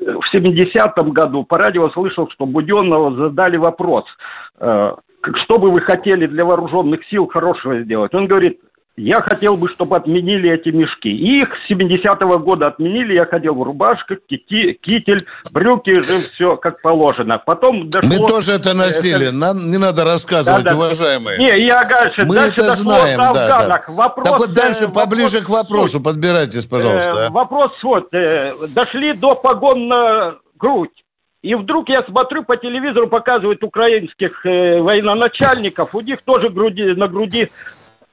[0.00, 4.04] в 70-м году по радио слышал, что Буденного задали вопрос,
[4.60, 4.94] э,
[5.44, 8.14] что бы вы хотели для вооруженных сил хорошего сделать.
[8.14, 8.60] Он говорит,
[8.96, 11.08] я хотел бы, чтобы отменили эти мешки.
[11.08, 13.14] Их с 70-го года отменили.
[13.14, 15.18] Я ходил в рубашках, кити, китель,
[15.52, 17.38] брюки, же все как положено.
[17.44, 18.08] Потом дошло...
[18.08, 19.28] Мы тоже это носили.
[19.28, 19.36] Это...
[19.36, 20.76] Нам не надо рассказывать, да, да.
[20.76, 21.38] уважаемые.
[21.38, 22.24] Не, я дальше.
[22.24, 23.80] Мы дальше это знаем, да, да.
[23.96, 26.00] Вопрос, так вот дальше вопрос, поближе к вопросу.
[26.00, 27.26] Подбирайтесь, пожалуйста.
[27.26, 28.14] Э, вопрос вот.
[28.14, 30.90] Э, дошли до погон на грудь.
[31.42, 37.08] И вдруг я смотрю по телевизору, показывают украинских э, военачальников, у них тоже груди, на
[37.08, 37.50] груди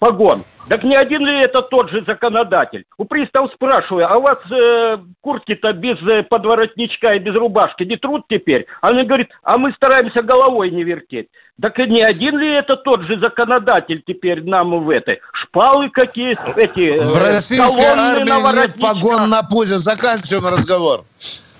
[0.02, 0.44] погон.
[0.68, 2.86] Так не один ли это тот же законодатель?
[2.98, 7.98] У пристав спрашиваю, а у вас э, куртки-то без э, подворотничка и без рубашки не
[7.98, 8.66] труд теперь?
[8.82, 11.28] Она говорит, а мы стараемся головой не вертеть.
[11.62, 15.20] Так и не один ли это тот же законодатель теперь нам в этой?
[15.34, 16.98] Шпалы какие, эти...
[16.98, 19.78] Э, в российской армии нет погон на пузе.
[19.78, 21.02] Заканчиваем разговор.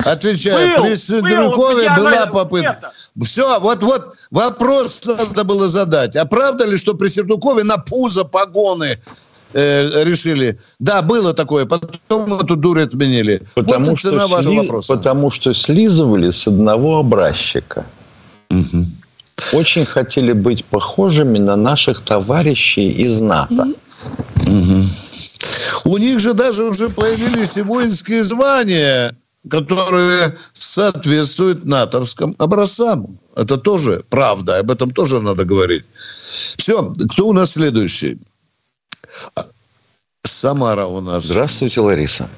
[0.06, 2.78] Отвечаю, был, при Сидорюкове был, была попытка.
[2.80, 2.92] Это.
[3.24, 6.16] Все, вот-вот вопрос надо было задать.
[6.16, 9.00] А правда ли, что при Сердукове на пузо погоны
[9.54, 10.60] э, решили?
[10.80, 11.66] Да, было такое.
[11.66, 13.42] Потом эту дурь отменили.
[13.54, 14.58] Потому вот что вашего сли...
[14.60, 14.94] вопроса.
[14.94, 17.86] Потому что слизывали с одного образчика.
[18.50, 18.84] Угу.
[19.54, 23.66] Очень хотели быть похожими на наших товарищей из НАТО.
[24.36, 25.94] Угу.
[25.94, 29.16] У них же даже уже появились и воинские звания
[29.50, 33.20] которые соответствуют натовским образцам.
[33.36, 35.86] Это тоже правда, об этом тоже надо говорить.
[36.24, 38.20] Все, кто у нас следующий?
[40.24, 41.24] Самара у нас.
[41.24, 42.30] Здравствуйте, Лариса.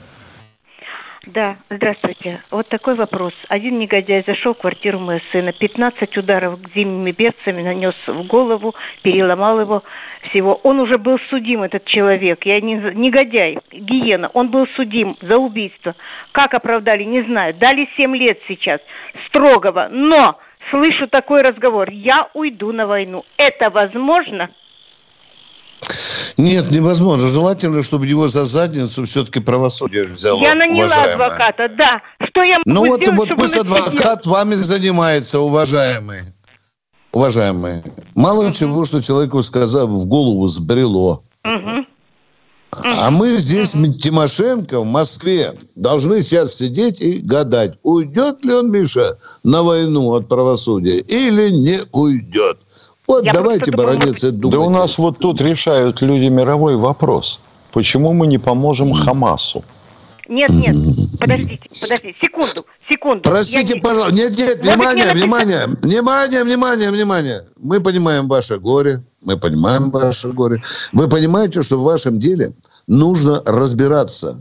[1.28, 2.42] Да, здравствуйте.
[2.52, 3.34] Вот такой вопрос.
[3.48, 9.62] Один негодяй зашел в квартиру моего сына, 15 ударов зимними берцами нанес в голову, переломал
[9.62, 9.84] его
[10.24, 10.56] всего.
[10.64, 12.46] Он уже был судим, этот человек.
[12.46, 14.32] Я не негодяй, гиена.
[14.34, 15.96] Он был судим за убийство.
[16.34, 17.54] Как оправдали, не знаю.
[17.54, 18.82] Дали 7 лет сейчас,
[19.28, 19.88] строгого.
[19.90, 20.38] Но
[20.72, 21.90] слышу такой разговор.
[21.90, 23.24] Я уйду на войну.
[23.38, 24.50] Это возможно?
[26.38, 27.28] Нет, невозможно.
[27.28, 30.42] Желательно, чтобы его за задницу все-таки правосудие взяло.
[30.42, 31.14] Я наняла уважаемая.
[31.14, 32.02] адвоката, да.
[32.28, 36.24] Что я могу Ну вот, вот пусть адвокат вами занимается, уважаемый.
[37.12, 37.84] Уважаемые.
[38.16, 41.24] Мало uh чего, что человеку сказал, в голову сбрело.
[42.84, 49.18] А мы здесь, Тимошенко, в Москве, должны сейчас сидеть и гадать, уйдет ли он, Миша,
[49.44, 52.58] на войну от правосудия или не уйдет.
[53.14, 54.58] Вот Я давайте, баронец, думать.
[54.58, 57.40] Да у нас вот тут решают люди мировой вопрос.
[57.72, 59.64] Почему мы не поможем Хамасу?
[60.28, 60.76] Нет, нет,
[61.20, 63.22] подождите, подождите, секунду, секунду.
[63.24, 63.82] Простите, Я...
[63.82, 67.42] пожалуйста, нет, нет, Может, внимание, внимание, внимание, внимание, внимание.
[67.62, 70.64] Мы понимаем ваше горе, мы понимаем ваше горе.
[70.92, 72.54] Вы понимаете, что в вашем деле
[72.88, 74.40] нужно разбираться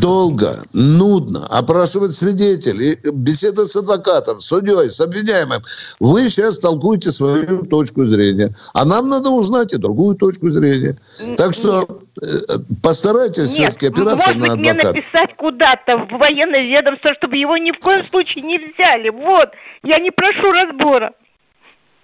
[0.00, 5.60] долго, нудно опрашивать свидетелей, беседовать с адвокатом, судьей, с обвиняемым.
[6.00, 8.50] Вы сейчас толкуете свою точку зрения.
[8.74, 10.96] А нам надо узнать и другую точку зрения.
[11.36, 11.86] Так что
[12.22, 12.26] э,
[12.82, 14.92] постарайтесь все-таки опираться может на адвоката.
[14.92, 19.10] мне написать куда-то в военное ведомство, чтобы его ни в коем случае не взяли.
[19.10, 19.50] Вот,
[19.82, 21.12] я не прошу разбора.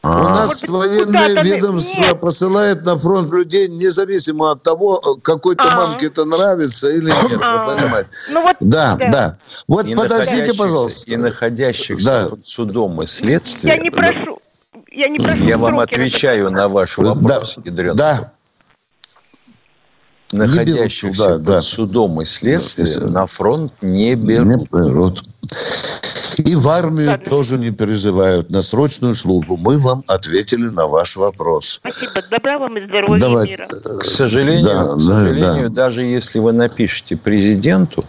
[0.04, 2.20] У нас военное ведомство нет.
[2.20, 5.76] посылает на фронт людей независимо от того, какой-то а.
[5.76, 7.38] мамке это нравится или нет.
[7.38, 7.74] Вы а.
[7.74, 8.08] понимаете?
[8.32, 9.38] Ну, вот, да, да, да.
[9.66, 11.10] Вот и подождите, пожалуйста.
[11.10, 12.28] И находящихся да.
[12.28, 13.76] под судом и следствием.
[13.76, 14.38] Я не прошу.
[14.92, 17.96] Я, не прошу я вам отвечаю на ваш вопрос, да, Ядрен.
[17.96, 18.32] Да.
[20.32, 21.60] Находящихся да, под да.
[21.62, 24.46] судом и следствием да, на фронт не берут.
[24.46, 25.22] Не берут.
[26.38, 29.56] И в армию да, тоже не переживают на срочную службу.
[29.56, 31.80] Мы вам ответили на ваш вопрос.
[31.80, 32.22] Спасибо.
[32.30, 33.48] Добра вам и здоровья Давай.
[33.48, 33.66] мира.
[33.66, 35.74] К сожалению, да, к сожалению да.
[35.74, 38.04] даже если вы напишете президенту,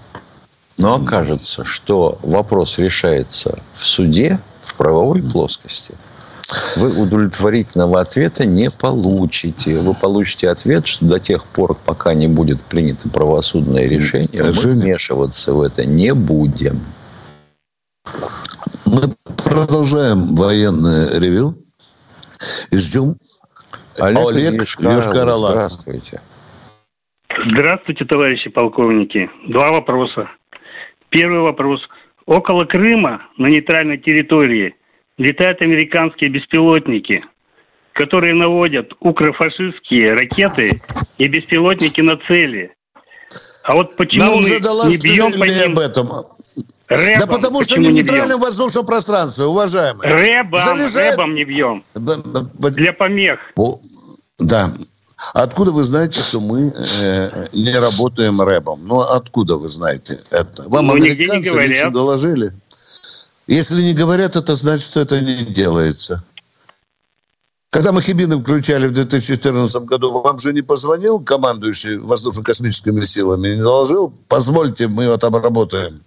[0.77, 5.93] но окажется, что вопрос решается в суде, в правовой плоскости,
[6.77, 9.79] вы удовлетворительного ответа не получите.
[9.79, 15.53] Вы получите ответ, что до тех пор, пока не будет принято правосудное решение, мы вмешиваться
[15.53, 16.81] в это не будем.
[18.85, 19.01] Мы
[19.49, 21.53] продолжаем военное ревю
[22.71, 23.15] и ждем
[23.99, 25.51] Олег, Олег Йошкар-Ола.
[25.51, 26.21] Здравствуйте.
[27.51, 29.29] Здравствуйте, товарищи полковники.
[29.47, 30.29] Два вопроса.
[31.09, 31.81] Первый вопрос.
[32.25, 34.75] Около Крыма, на нейтральной территории,
[35.17, 37.23] летают американские беспилотники,
[37.93, 40.81] которые наводят укрофашистские ракеты
[41.17, 42.73] и беспилотники на цели.
[43.63, 45.71] А вот почему Нам мы уже не бьем по ним...
[45.71, 46.07] об этом.
[46.87, 47.19] Рэбом.
[47.19, 50.11] Да потому что они в нейтральном воздушном пространстве, уважаемые.
[50.11, 51.15] Рэбом, Залезает...
[51.15, 51.83] рэбом не бьем.
[51.95, 53.39] Для помех.
[54.39, 54.71] Да.
[55.33, 58.81] Откуда вы знаете, что мы э, не работаем рэпом?
[58.85, 60.63] Ну, откуда вы знаете это?
[60.67, 62.53] Вам Ну, не американцы лично доложили?
[63.47, 66.23] Если не говорят, это значит, что это не делается.
[67.69, 73.61] Когда мы Хибины включали в 2014 году, вам же не позвонил командующий воздушно-космическими силами, не
[73.61, 74.13] доложил?
[74.27, 75.99] Позвольте, мы вот обработаем.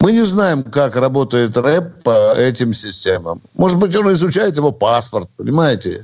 [0.00, 3.40] Мы не знаем, как работает рэп по этим системам.
[3.56, 6.02] Может быть, он изучает его паспорт, понимаете?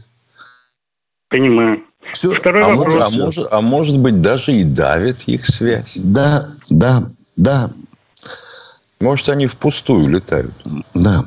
[1.28, 1.82] Понимаю.
[2.12, 2.32] Все.
[2.32, 2.94] Второй А вопрос.
[2.94, 5.92] может, а, может, а может быть, даже и давит их связь.
[5.96, 6.98] Да, да,
[7.36, 7.70] да,
[9.00, 10.52] Может, они впустую летают.
[10.94, 11.20] да.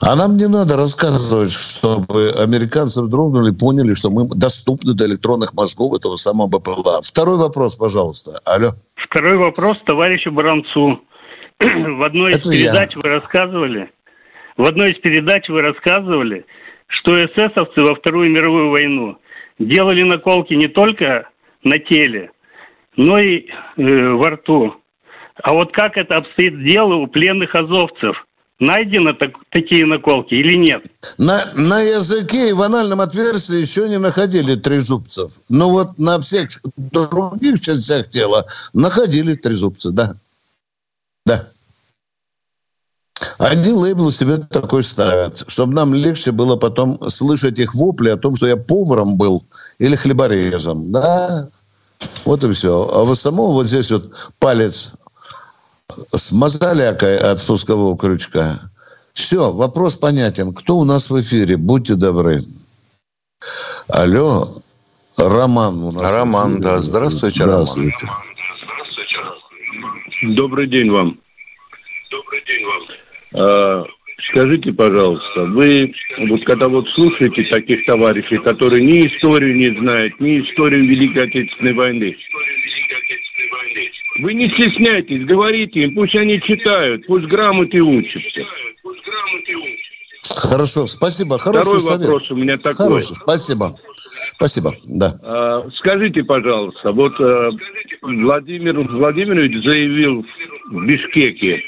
[0.00, 5.94] А нам не надо рассказывать, чтобы американцы дрогнули, поняли, что мы доступны до электронных мозгов
[5.94, 7.00] этого самого БПЛА.
[7.02, 8.40] Второй вопрос, пожалуйста.
[8.44, 8.72] Алло.
[8.96, 11.00] Второй вопрос товарищу Баранцу.
[11.98, 12.52] В одной из я.
[12.52, 13.90] передач вы рассказывали,
[14.56, 16.46] в одной из передач вы рассказывали,
[16.86, 19.18] что эсэсовцы во Вторую мировую войну
[19.58, 21.28] делали наколки не только
[21.62, 22.30] на теле,
[22.96, 24.74] но и э, во рту.
[25.42, 28.16] А вот как это обстоит дело у пленных азовцев?
[28.58, 30.84] Найдены так- такие наколки или нет?
[31.16, 35.30] На, на языке и в анальном отверстии еще не находили трезубцев.
[35.48, 39.92] Но вот на всех других частях тела находили трезубцы.
[39.92, 40.14] Да.
[43.38, 48.34] Они лейбл себе такой ставят, чтобы нам легче было потом слышать их вопли о том,
[48.36, 49.44] что я поваром был
[49.78, 50.90] или хлеборезом.
[50.92, 51.48] Да,
[52.24, 52.88] вот и все.
[52.94, 54.94] А вы самого вот здесь вот палец
[56.14, 58.58] с мозолякой от спускового крючка.
[59.12, 60.54] Все, вопрос понятен.
[60.54, 61.56] Кто у нас в эфире?
[61.56, 62.38] Будьте добры.
[63.88, 64.44] Алло,
[65.18, 66.12] Роман у нас.
[66.12, 66.62] в Роман, эфире.
[66.62, 66.78] да.
[66.80, 67.64] Здравствуйте, Роман.
[67.66, 68.06] Здравствуйте.
[70.34, 71.18] Добрый день вам.
[73.32, 73.86] Вам.
[74.30, 75.92] скажите, пожалуйста, вы
[76.28, 81.74] вот когда вот слушаете таких товарищей, которые ни историю не знают, ни историю Великой Отечественной
[81.74, 82.16] войны,
[84.22, 88.40] вы не стесняйтесь, говорите им, пусть они читают, пусть грамоты учатся.
[90.50, 91.38] Хорошо, спасибо.
[91.38, 92.00] Хороший Второй совет.
[92.00, 92.86] вопрос у меня такой.
[92.86, 93.72] Хороший, спасибо.
[94.36, 95.12] Спасибо, да.
[95.26, 97.50] А, Скажите, пожалуйста, вот э,
[98.02, 100.24] Владимир Владимирович заявил
[100.70, 101.62] в Бишкеке,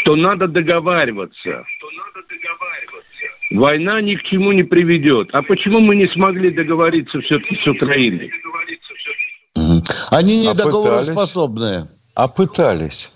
[0.00, 1.64] что надо договариваться.
[3.50, 5.28] Война ни к чему не приведет.
[5.32, 8.30] А почему мы не смогли договориться все-таки с Украиной?
[10.10, 11.88] Они не А договороспособные.
[12.14, 13.10] А пытались.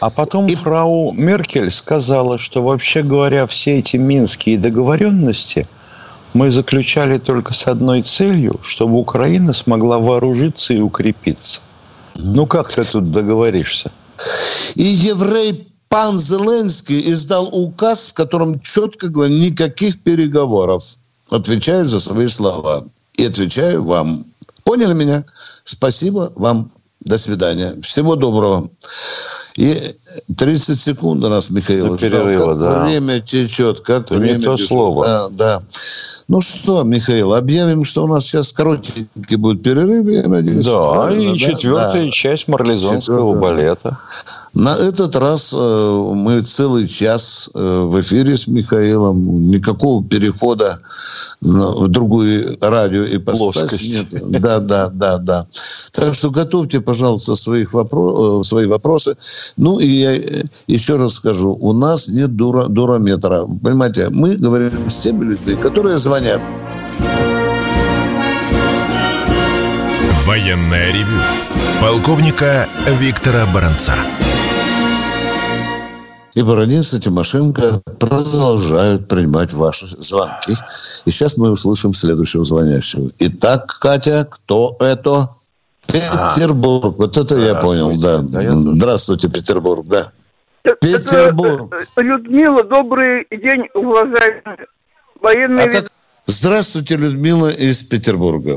[0.00, 5.68] А потом фрау Меркель сказала, что вообще говоря, все эти минские договоренности
[6.32, 11.60] мы заключали только с одной целью, чтобы Украина смогла вооружиться и укрепиться.
[12.16, 13.92] Ну как ты тут договоришься?
[14.74, 20.82] И еврей пан Зеленский издал указ, в котором четко говорит, никаких переговоров.
[21.30, 22.84] Отвечаю за свои слова.
[23.16, 24.24] И отвечаю вам.
[24.64, 25.24] Поняли меня?
[25.64, 26.70] Спасибо вам.
[27.00, 27.74] До свидания.
[27.82, 28.70] Всего доброго.
[29.56, 29.78] И
[30.36, 31.88] 30 секунд у нас, Михаил.
[31.90, 32.84] До перерыва, как да.
[32.84, 34.68] время течет, как Это не время то бежит.
[34.68, 35.06] слово.
[35.06, 35.62] Да, да.
[36.28, 40.64] Ну что, Михаил, объявим, что у нас сейчас коротенький будет перерыв, я надеюсь.
[40.66, 42.10] Да, правильно, и четвертая Да.
[42.10, 43.40] часть марлезонского Четвертая.
[43.40, 43.98] балета.
[44.54, 49.48] На этот раз э, мы целый час э, в эфире с Михаилом.
[49.50, 50.78] Никакого перехода
[51.40, 54.10] в другую радио и Плоскость.
[54.12, 54.30] нет.
[54.40, 55.46] Да, да, да, да.
[55.92, 59.16] Так что готовьте, пожалуйста, своих вопро- э, свои вопросы.
[59.56, 63.44] Ну и я э, еще раз скажу, у нас нет дура, дурометра.
[63.62, 66.40] Понимаете, мы говорим с теми людьми, которые звонят.
[70.26, 71.18] Военное ревю
[71.80, 73.94] полковника Виктора Баранца.
[76.34, 80.56] И Баранец и Тимошенко продолжают принимать ваши звонки.
[81.04, 83.08] И сейчас мы услышим следующего звонящего.
[83.20, 85.28] Итак, Катя, кто это?
[85.86, 86.96] Петербург.
[86.98, 88.18] Вот это я понял, да.
[88.18, 90.12] Здравствуйте, Петербург, да.
[90.80, 91.72] Петербург.
[91.74, 94.66] Это, э, Людмила, добрый день, уважаемые
[95.20, 95.66] военные...
[95.66, 95.90] А как-
[96.26, 98.54] Здравствуйте, Людмила из Петербурга.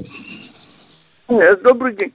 [1.29, 2.13] Э, Добрый день.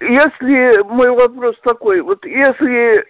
[0.00, 3.02] Если мой вопрос такой, вот если э,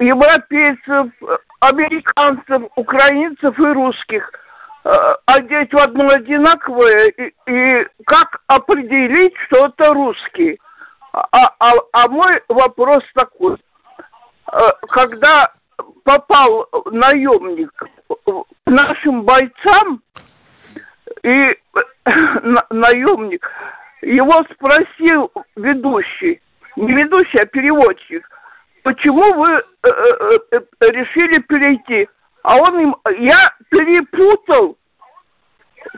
[0.00, 4.36] европейцев, э, американцев, украинцев и русских э,
[4.84, 10.58] одеть в одно одинаковое, и, и как определить, что это русские?
[11.12, 11.26] А,
[11.60, 13.56] а, а мой вопрос такой.
[14.50, 14.58] Э,
[14.88, 15.52] Когда
[16.04, 17.70] попал наемник
[18.08, 20.02] к нашим бойцам,
[21.22, 21.56] и э,
[22.42, 23.48] на- наемник,
[24.00, 26.40] его спросил ведущий,
[26.76, 28.28] не ведущий, а переводчик,
[28.82, 32.08] почему вы э, э, э, решили перейти?
[32.42, 34.76] А он им, я перепутал,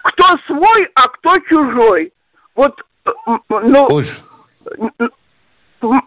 [0.02, 2.12] кто свой, а кто чужой.
[2.54, 2.74] Вот,
[3.48, 3.88] ну,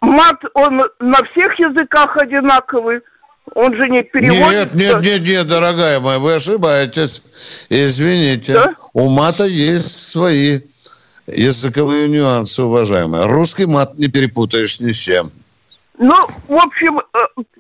[0.02, 3.02] мат, он на всех языках одинаковый.
[3.56, 4.74] Он же не переводит.
[4.74, 7.66] Нет, нет, нет, нет, дорогая моя, вы ошибаетесь.
[7.70, 8.54] Извините.
[8.54, 8.76] Да?
[8.94, 10.60] У мата есть свои
[11.28, 13.26] языковые нюансы, уважаемые.
[13.26, 15.28] Русский мат не перепутаешь ни с чем.
[15.98, 16.16] Ну,
[16.48, 17.04] в общем, э,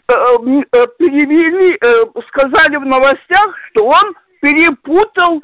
[0.09, 1.77] э, э, перевели,
[2.29, 5.41] сказали в новостях, что он перепутал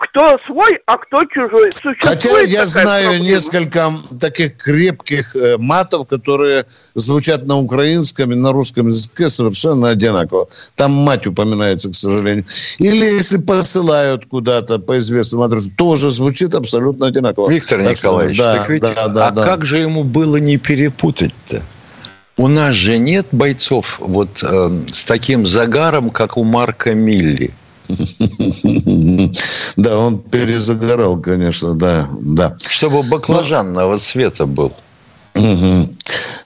[0.00, 1.70] кто свой, а кто чужой.
[1.70, 3.24] Существует Хотя я знаю проблема.
[3.24, 3.90] несколько
[4.20, 6.66] таких крепких матов, которые
[6.96, 10.48] звучат на украинском и на русском языке совершенно одинаково.
[10.74, 12.46] Там мать упоминается, к сожалению.
[12.78, 17.48] Или если посылают куда-то по известному адресу, тоже звучит абсолютно одинаково.
[17.48, 19.44] Виктор так Николаевич, что, да, так ведь, да, да, а да.
[19.44, 21.62] как же ему было не перепутать-то?
[22.40, 27.52] У нас же нет бойцов вот э, с таким загаром, как у Марка Милли.
[29.76, 32.56] Да, он перезагорал, конечно, да, да.
[32.58, 34.72] Чтобы баклажанного цвета был.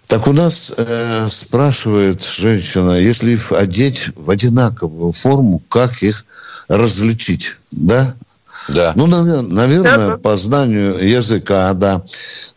[0.09, 6.27] Так у нас э, спрашивает женщина, если одеть в одинаковую форму, как их
[6.69, 8.15] различить, да?
[8.69, 8.93] Да.
[8.97, 10.17] Ну, наверное, да.
[10.17, 12.03] по знанию языка, да.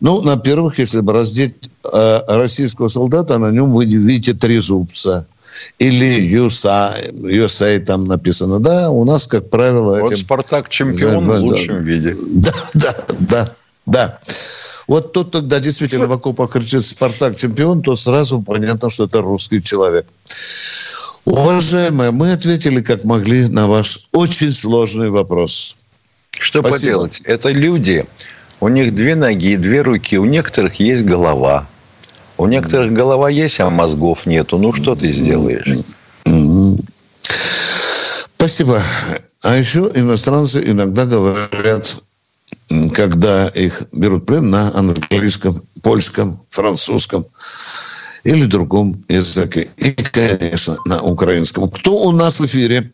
[0.00, 1.54] Ну, на первых, если бы раздеть
[1.92, 5.26] э, российского солдата, на нем вы видите три зубца.
[5.78, 8.60] Или USA, USA там написано.
[8.60, 10.00] Да, у нас, как правило...
[10.00, 10.24] Вот этим...
[10.24, 12.16] Спартак чемпион да, в лучшем да, виде.
[12.34, 13.54] Да, да, да,
[13.86, 14.18] да.
[14.86, 19.62] Вот тут тогда действительно в окопах кричит «Спартак чемпион», то сразу понятно, что это русский
[19.62, 20.06] человек.
[21.26, 25.76] Уважаемые, мы ответили как могли на ваш очень сложный вопрос.
[26.38, 26.80] Что Спасибо.
[26.80, 27.20] поделать?
[27.24, 28.06] Это люди.
[28.60, 30.18] У них две ноги, две руки.
[30.18, 31.68] У некоторых есть голова.
[32.36, 34.58] У некоторых голова есть, а мозгов нету.
[34.58, 35.68] Ну, что ты сделаешь?
[38.36, 38.80] Спасибо.
[39.42, 41.96] А еще иностранцы иногда говорят,
[42.94, 47.26] когда их берут плен на английском, польском, французском
[48.24, 49.68] или другом языке.
[49.76, 51.68] И, конечно, на украинском.
[51.70, 52.92] Кто у нас в эфире?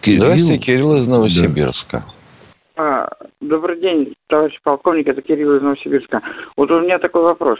[0.00, 0.20] Кирилл.
[0.20, 2.02] Здравствуйте, Кирилл из Новосибирска.
[2.76, 3.08] А,
[3.40, 6.22] добрый день, товарищ полковник, это Кирилл из Новосибирска.
[6.56, 7.58] Вот у меня такой вопрос.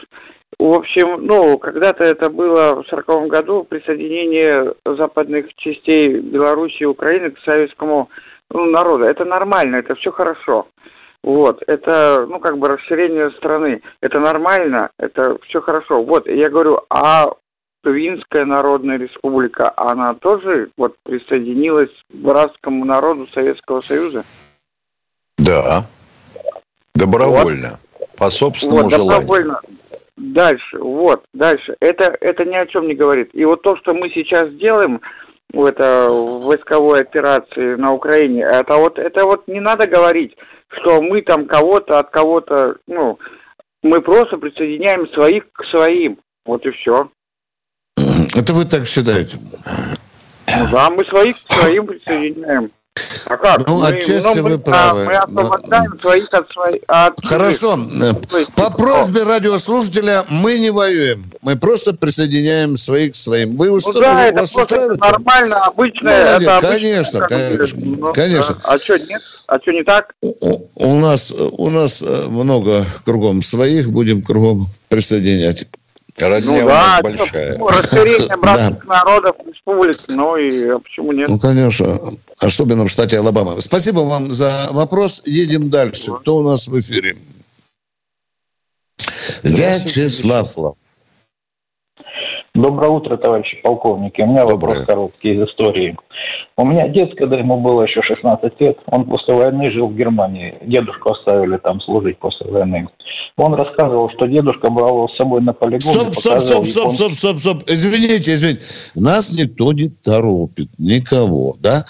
[0.57, 7.31] В общем, ну, когда-то это было в сороковом году присоединение западных частей Белоруссии и Украины
[7.31, 8.09] к советскому
[8.49, 9.05] ну, народу.
[9.05, 10.67] Это нормально, это все хорошо.
[11.23, 13.81] Вот, это, ну, как бы расширение страны.
[14.01, 16.03] Это нормально, это все хорошо.
[16.03, 17.31] Вот, я говорю, а
[17.83, 24.23] Тувинская Народная Республика, она тоже вот присоединилась к братскому народу Советского Союза?
[25.37, 25.85] Да.
[26.93, 27.79] Добровольно.
[27.99, 28.09] Вот.
[28.17, 29.21] По собственному вот, желанию.
[29.21, 29.59] Добровольно.
[30.17, 31.75] Дальше, вот, дальше.
[31.79, 33.31] Это, это ни о чем не говорит.
[33.33, 35.01] И вот то, что мы сейчас делаем,
[35.53, 36.07] в это
[36.45, 40.35] войсковой операции на Украине, это вот, это вот не надо говорить,
[40.69, 43.19] что мы там кого-то от кого-то, ну,
[43.83, 46.19] мы просто присоединяем своих к своим.
[46.45, 47.09] Вот и все.
[48.35, 49.37] Это вы так считаете?
[50.47, 52.71] Ну да, мы своих к своим присоединяем.
[53.27, 53.67] А как?
[53.67, 55.05] Ну, мы, отчасти ну, мы, вы правы.
[55.05, 55.97] мы освобождаем Но...
[55.97, 56.81] своих от своих...
[56.87, 57.79] От Хорошо.
[58.55, 61.31] По просьбе радиослушателя мы не воюем.
[61.41, 63.55] Мы просто присоединяем своих к своим.
[63.55, 63.93] Вы устро...
[63.93, 64.99] ну, да, это устраивает?
[64.99, 66.39] нормально, обычное.
[66.39, 67.79] Ну, это конечно, обычное, конечно.
[67.83, 68.57] Ну, конечно.
[68.63, 69.21] А, а что, нет?
[69.47, 70.13] А что, не так?
[70.21, 70.33] У,
[70.75, 75.67] у, нас, у нас э, много кругом своих, будем кругом присоединять.
[76.19, 77.57] Родня ну, да, большая.
[77.57, 79.03] Ну, расширение братских да.
[79.03, 81.27] народов республики, ну и а почему нет?
[81.27, 81.97] Ну, конечно,
[82.39, 83.59] особенно в штате Алабама.
[83.61, 85.23] Спасибо вам за вопрос.
[85.25, 86.11] Едем дальше.
[86.21, 87.15] Кто у нас в эфире?
[89.43, 90.55] Вячеслав.
[92.53, 94.19] Доброе утро, товарищи полковники.
[94.19, 94.55] У меня Доброе.
[94.55, 95.97] вопрос короткий из истории.
[96.57, 100.57] У меня дед, когда ему было еще 16 лет, он после войны жил в Германии.
[100.61, 102.89] Дедушку оставили там служить после войны.
[103.37, 105.79] Он рассказывал, что дедушка брал его с собой на полигон.
[105.79, 107.57] Стоп, стоп, стоп, стоп, стоп, стоп, стоп.
[107.67, 108.61] Извините, извините.
[108.95, 111.85] Нас никто не торопит, никого, да?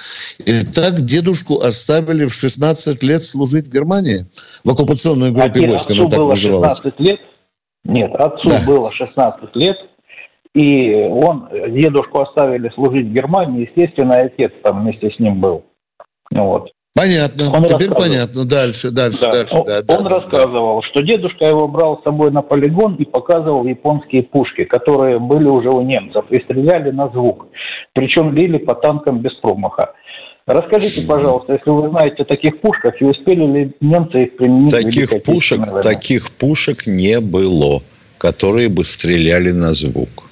[0.45, 4.25] И так дедушку оставили в 16 лет служить в Германии?
[4.63, 6.77] В оккупационной группе а войск, она так было называлась.
[6.77, 7.19] 16 лет?
[7.83, 8.59] Нет, отцу да.
[8.67, 9.75] было 16 лет,
[10.53, 15.63] и он, дедушку оставили служить в Германии, естественно, отец там вместе с ним был.
[16.31, 16.71] Вот.
[16.93, 17.51] Понятно.
[17.53, 18.45] Он Теперь понятно.
[18.45, 19.31] Дальше, дальше, да.
[19.31, 19.55] дальше.
[19.57, 20.87] Он, да, он да, рассказывал, да.
[20.87, 25.69] что дедушка его брал с собой на полигон и показывал японские пушки, которые были уже
[25.69, 27.47] у немцев, и стреляли на звук.
[27.93, 29.93] Причем били по танкам без промаха.
[30.45, 34.71] Расскажите, пожалуйста, если вы знаете о таких пушках, и успели ли немцы их применить?
[34.71, 37.81] Таких пушек, таких пушек не было,
[38.17, 40.30] которые бы стреляли на звук.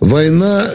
[0.00, 0.68] Война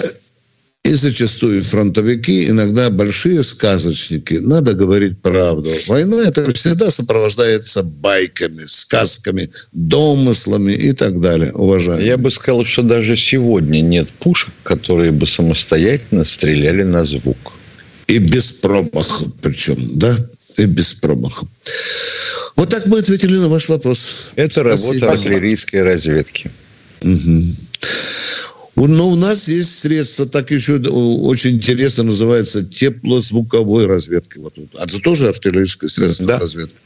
[0.83, 4.33] и зачастую фронтовики, иногда большие сказочники.
[4.35, 5.71] Надо говорить правду.
[5.87, 12.05] Война это всегда сопровождается байками, сказками, домыслами и так далее, уважаемые.
[12.05, 17.53] Я бы сказал, что даже сегодня нет пушек, которые бы самостоятельно стреляли на звук.
[18.07, 20.13] И без промаха причем, да?
[20.57, 21.47] И без промаха.
[22.57, 24.31] Вот так мы ответили на ваш вопрос.
[24.35, 25.07] Это Спасибо.
[25.07, 26.51] работа артиллерийской разведки.
[27.01, 27.41] Угу.
[28.75, 34.39] Но у нас есть средства, так еще очень интересно называется теплозвуковой разведки.
[34.39, 36.39] Вот, это тоже артиллерийское средство да.
[36.39, 36.77] разведки.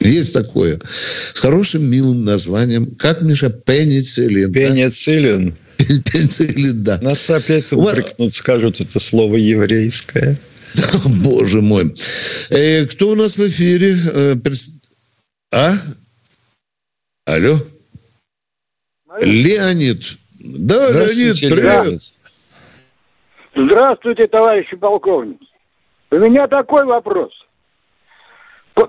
[0.00, 0.78] Есть такое.
[0.82, 2.94] С хорошим, милым названием.
[2.96, 3.50] Как, Миша?
[3.50, 4.52] Пенициллин.
[4.52, 5.56] Пенициллин.
[5.78, 5.84] Да?
[5.84, 6.98] Пенициллин, да.
[7.00, 10.38] Нас опять упрекнут, скажут, это слово еврейское.
[11.06, 11.92] Боже мой.
[12.50, 13.96] Э, кто у нас в эфире?
[14.12, 14.36] Э,
[15.52, 15.74] а?
[17.26, 17.58] Алло?
[19.22, 20.18] Леонид.
[20.44, 22.00] Да, Леонид, привет.
[23.56, 25.46] Здравствуйте, товарищи полковники.
[26.10, 27.32] У меня такой вопрос.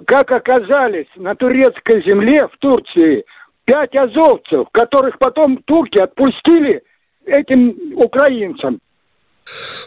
[0.06, 3.24] Как оказались на турецкой земле в Турции
[3.64, 6.84] пять азовцев, которых потом турки отпустили
[7.26, 8.80] этим украинцам?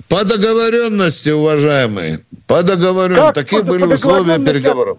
[0.08, 2.18] По договоренности, уважаемые.
[2.46, 3.32] По договоренности.
[3.34, 4.98] Такие были по условия переговоров.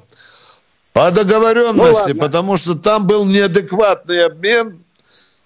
[0.93, 4.83] По договоренности, ну, потому что там был неадекватный обмен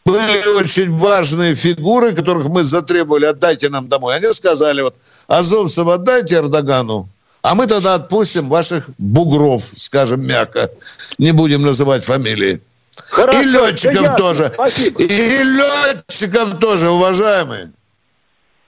[0.06, 4.16] были очень важные фигуры, которых мы затребовали, отдайте нам домой.
[4.16, 4.96] Они сказали, вот,
[5.28, 7.08] азовцев отдайте Эрдогану,
[7.42, 10.70] а мы тогда отпустим ваших бугров, скажем мягко.
[11.18, 12.62] Не будем называть фамилии.
[13.10, 14.52] Хорошо, и летчиков тоже.
[14.54, 15.02] Спасибо.
[15.02, 17.72] И летчиков тоже, уважаемые.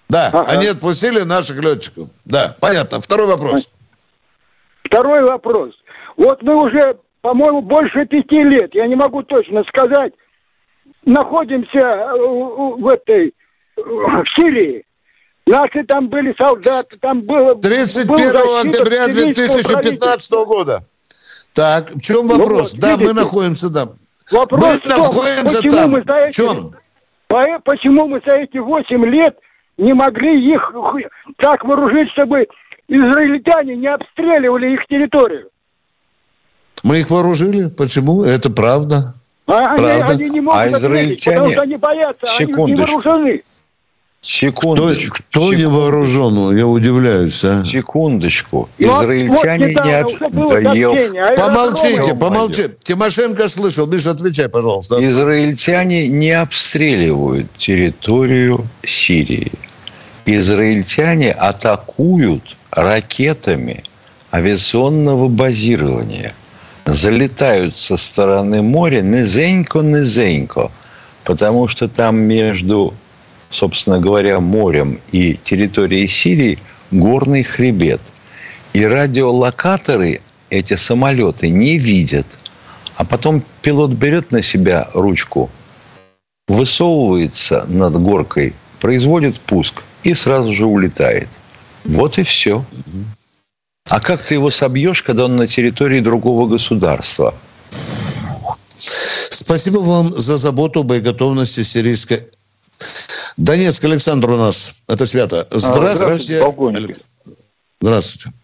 [0.09, 0.51] Да, ага.
[0.51, 2.09] они отпустили наших летчиков.
[2.25, 2.99] Да, понятно.
[2.99, 3.71] Второй вопрос.
[4.83, 5.73] Второй вопрос.
[6.15, 10.13] Вот мы уже, по-моему, больше пяти лет, я не могу точно сказать,
[11.05, 13.33] находимся э, в этой
[13.77, 14.85] в Сирии.
[15.47, 17.55] Наши там были солдаты, там было...
[17.55, 20.83] 31 был октября 2015 года.
[21.53, 22.75] Так, в чем ну вопрос?
[22.75, 23.89] Ну, вот, да, видите, мы находимся там.
[24.31, 25.91] Вопрос мы находимся почему там.
[25.91, 26.75] Мы за эти, в чем?
[27.63, 29.37] Почему мы за эти 8 лет
[29.77, 30.73] не могли их
[31.37, 32.47] так вооружить, чтобы
[32.87, 35.49] израильтяне не обстреливали их территорию?
[36.83, 37.69] Мы их вооружили.
[37.69, 38.23] Почему?
[38.23, 39.13] Это правда.
[39.47, 40.13] А, Правда?
[40.13, 41.35] Они, они не могут а израильтяне...
[41.37, 42.63] потому что они боятся, Секундочку.
[42.63, 43.43] они не вооружены.
[44.21, 45.17] Секундочку.
[45.29, 46.57] Кто, кто не вооружен?
[46.57, 47.63] Я удивляюсь, а.
[47.63, 48.69] Секундочку.
[48.79, 49.85] Израильтяне вот,
[50.73, 50.99] не об...
[51.29, 52.71] А помолчите, помолчите.
[52.81, 53.85] Тимошенко слышал.
[53.85, 54.97] Миша, отвечай, пожалуйста.
[55.05, 59.51] Израильтяне не обстреливают территорию Сирии.
[60.25, 63.83] Израильтяне атакуют ракетами
[64.31, 66.33] авиационного базирования–
[66.85, 70.71] залетают со стороны моря низенько-низенько,
[71.23, 72.93] потому что там между,
[73.49, 76.59] собственно говоря, морем и территорией Сирии
[76.91, 78.01] горный хребет.
[78.73, 82.27] И радиолокаторы эти самолеты не видят.
[82.97, 85.49] А потом пилот берет на себя ручку,
[86.47, 91.27] высовывается над горкой, производит пуск и сразу же улетает.
[91.83, 92.63] Вот и все.
[93.89, 97.35] А как ты его собьешь, когда он на территории другого государства?
[97.69, 102.27] Спасибо вам за заботу о боеготовности сирийской.
[103.37, 104.81] Донецк, Александр у нас.
[104.87, 105.47] Это свято.
[105.51, 106.39] А, здравствуйте.
[106.39, 107.01] Здравствуйте.
[107.79, 108.37] Здравствуйте.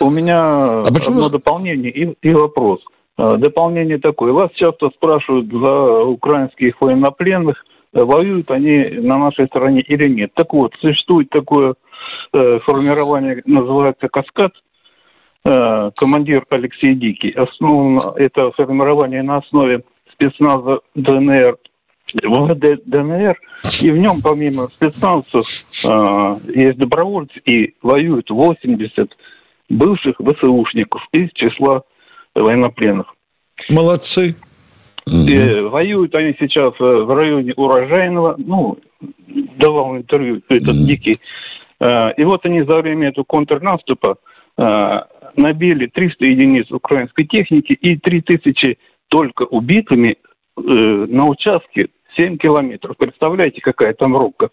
[0.00, 1.16] У меня а почему?
[1.16, 2.80] одно дополнение и, и вопрос.
[3.18, 4.32] А, дополнение такое.
[4.32, 7.56] Вас часто спрашивают за украинских военнопленных,
[7.92, 10.30] воюют они на нашей стороне или нет.
[10.34, 11.74] Так вот, существует такое
[12.32, 14.69] э, формирование, называется «Каскад», Э,
[15.42, 17.30] командир Алексей Дикий.
[17.30, 19.82] Основано это формирование на основе
[20.20, 21.56] спецназа ДНР,
[22.22, 23.36] ВВД ДНР,
[23.82, 25.44] и в нем помимо спецназцев
[25.88, 29.10] э, есть добровольцы и воюют 80
[29.68, 31.82] бывших ВСУшников из числа
[32.34, 33.14] военнопленных.
[33.70, 34.34] Молодцы.
[35.06, 38.78] И э, воюют они сейчас в районе Урожайного, ну,
[39.56, 41.18] давал интервью этот Дикий.
[41.82, 44.18] И вот они за время этого контрнаступа
[45.36, 48.78] набили 300 единиц украинской техники и 3000
[49.08, 50.16] только убитыми
[50.56, 52.96] э, на участке 7 километров.
[52.96, 54.50] Представляете, какая там рубка?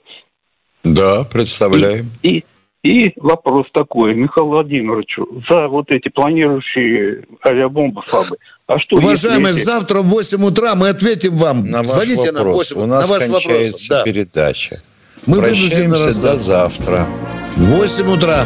[0.84, 2.06] Да, представляем.
[2.24, 2.44] И,
[2.84, 8.38] и, и вопрос такой, Михаилу Владимировичу, за вот эти планирующие авиабомбы ФАБы.
[8.68, 9.60] А что, Уважаемый, эти...
[9.60, 11.66] завтра в 8 утра мы ответим вам.
[11.66, 12.76] На Звоните ваш вопрос.
[12.76, 13.88] нам 8 У нас на ваш вопрос.
[13.90, 14.04] Да.
[14.04, 14.78] передача.
[15.26, 17.08] Мы Прощаемся до завтра.
[17.56, 18.46] В 8 утра.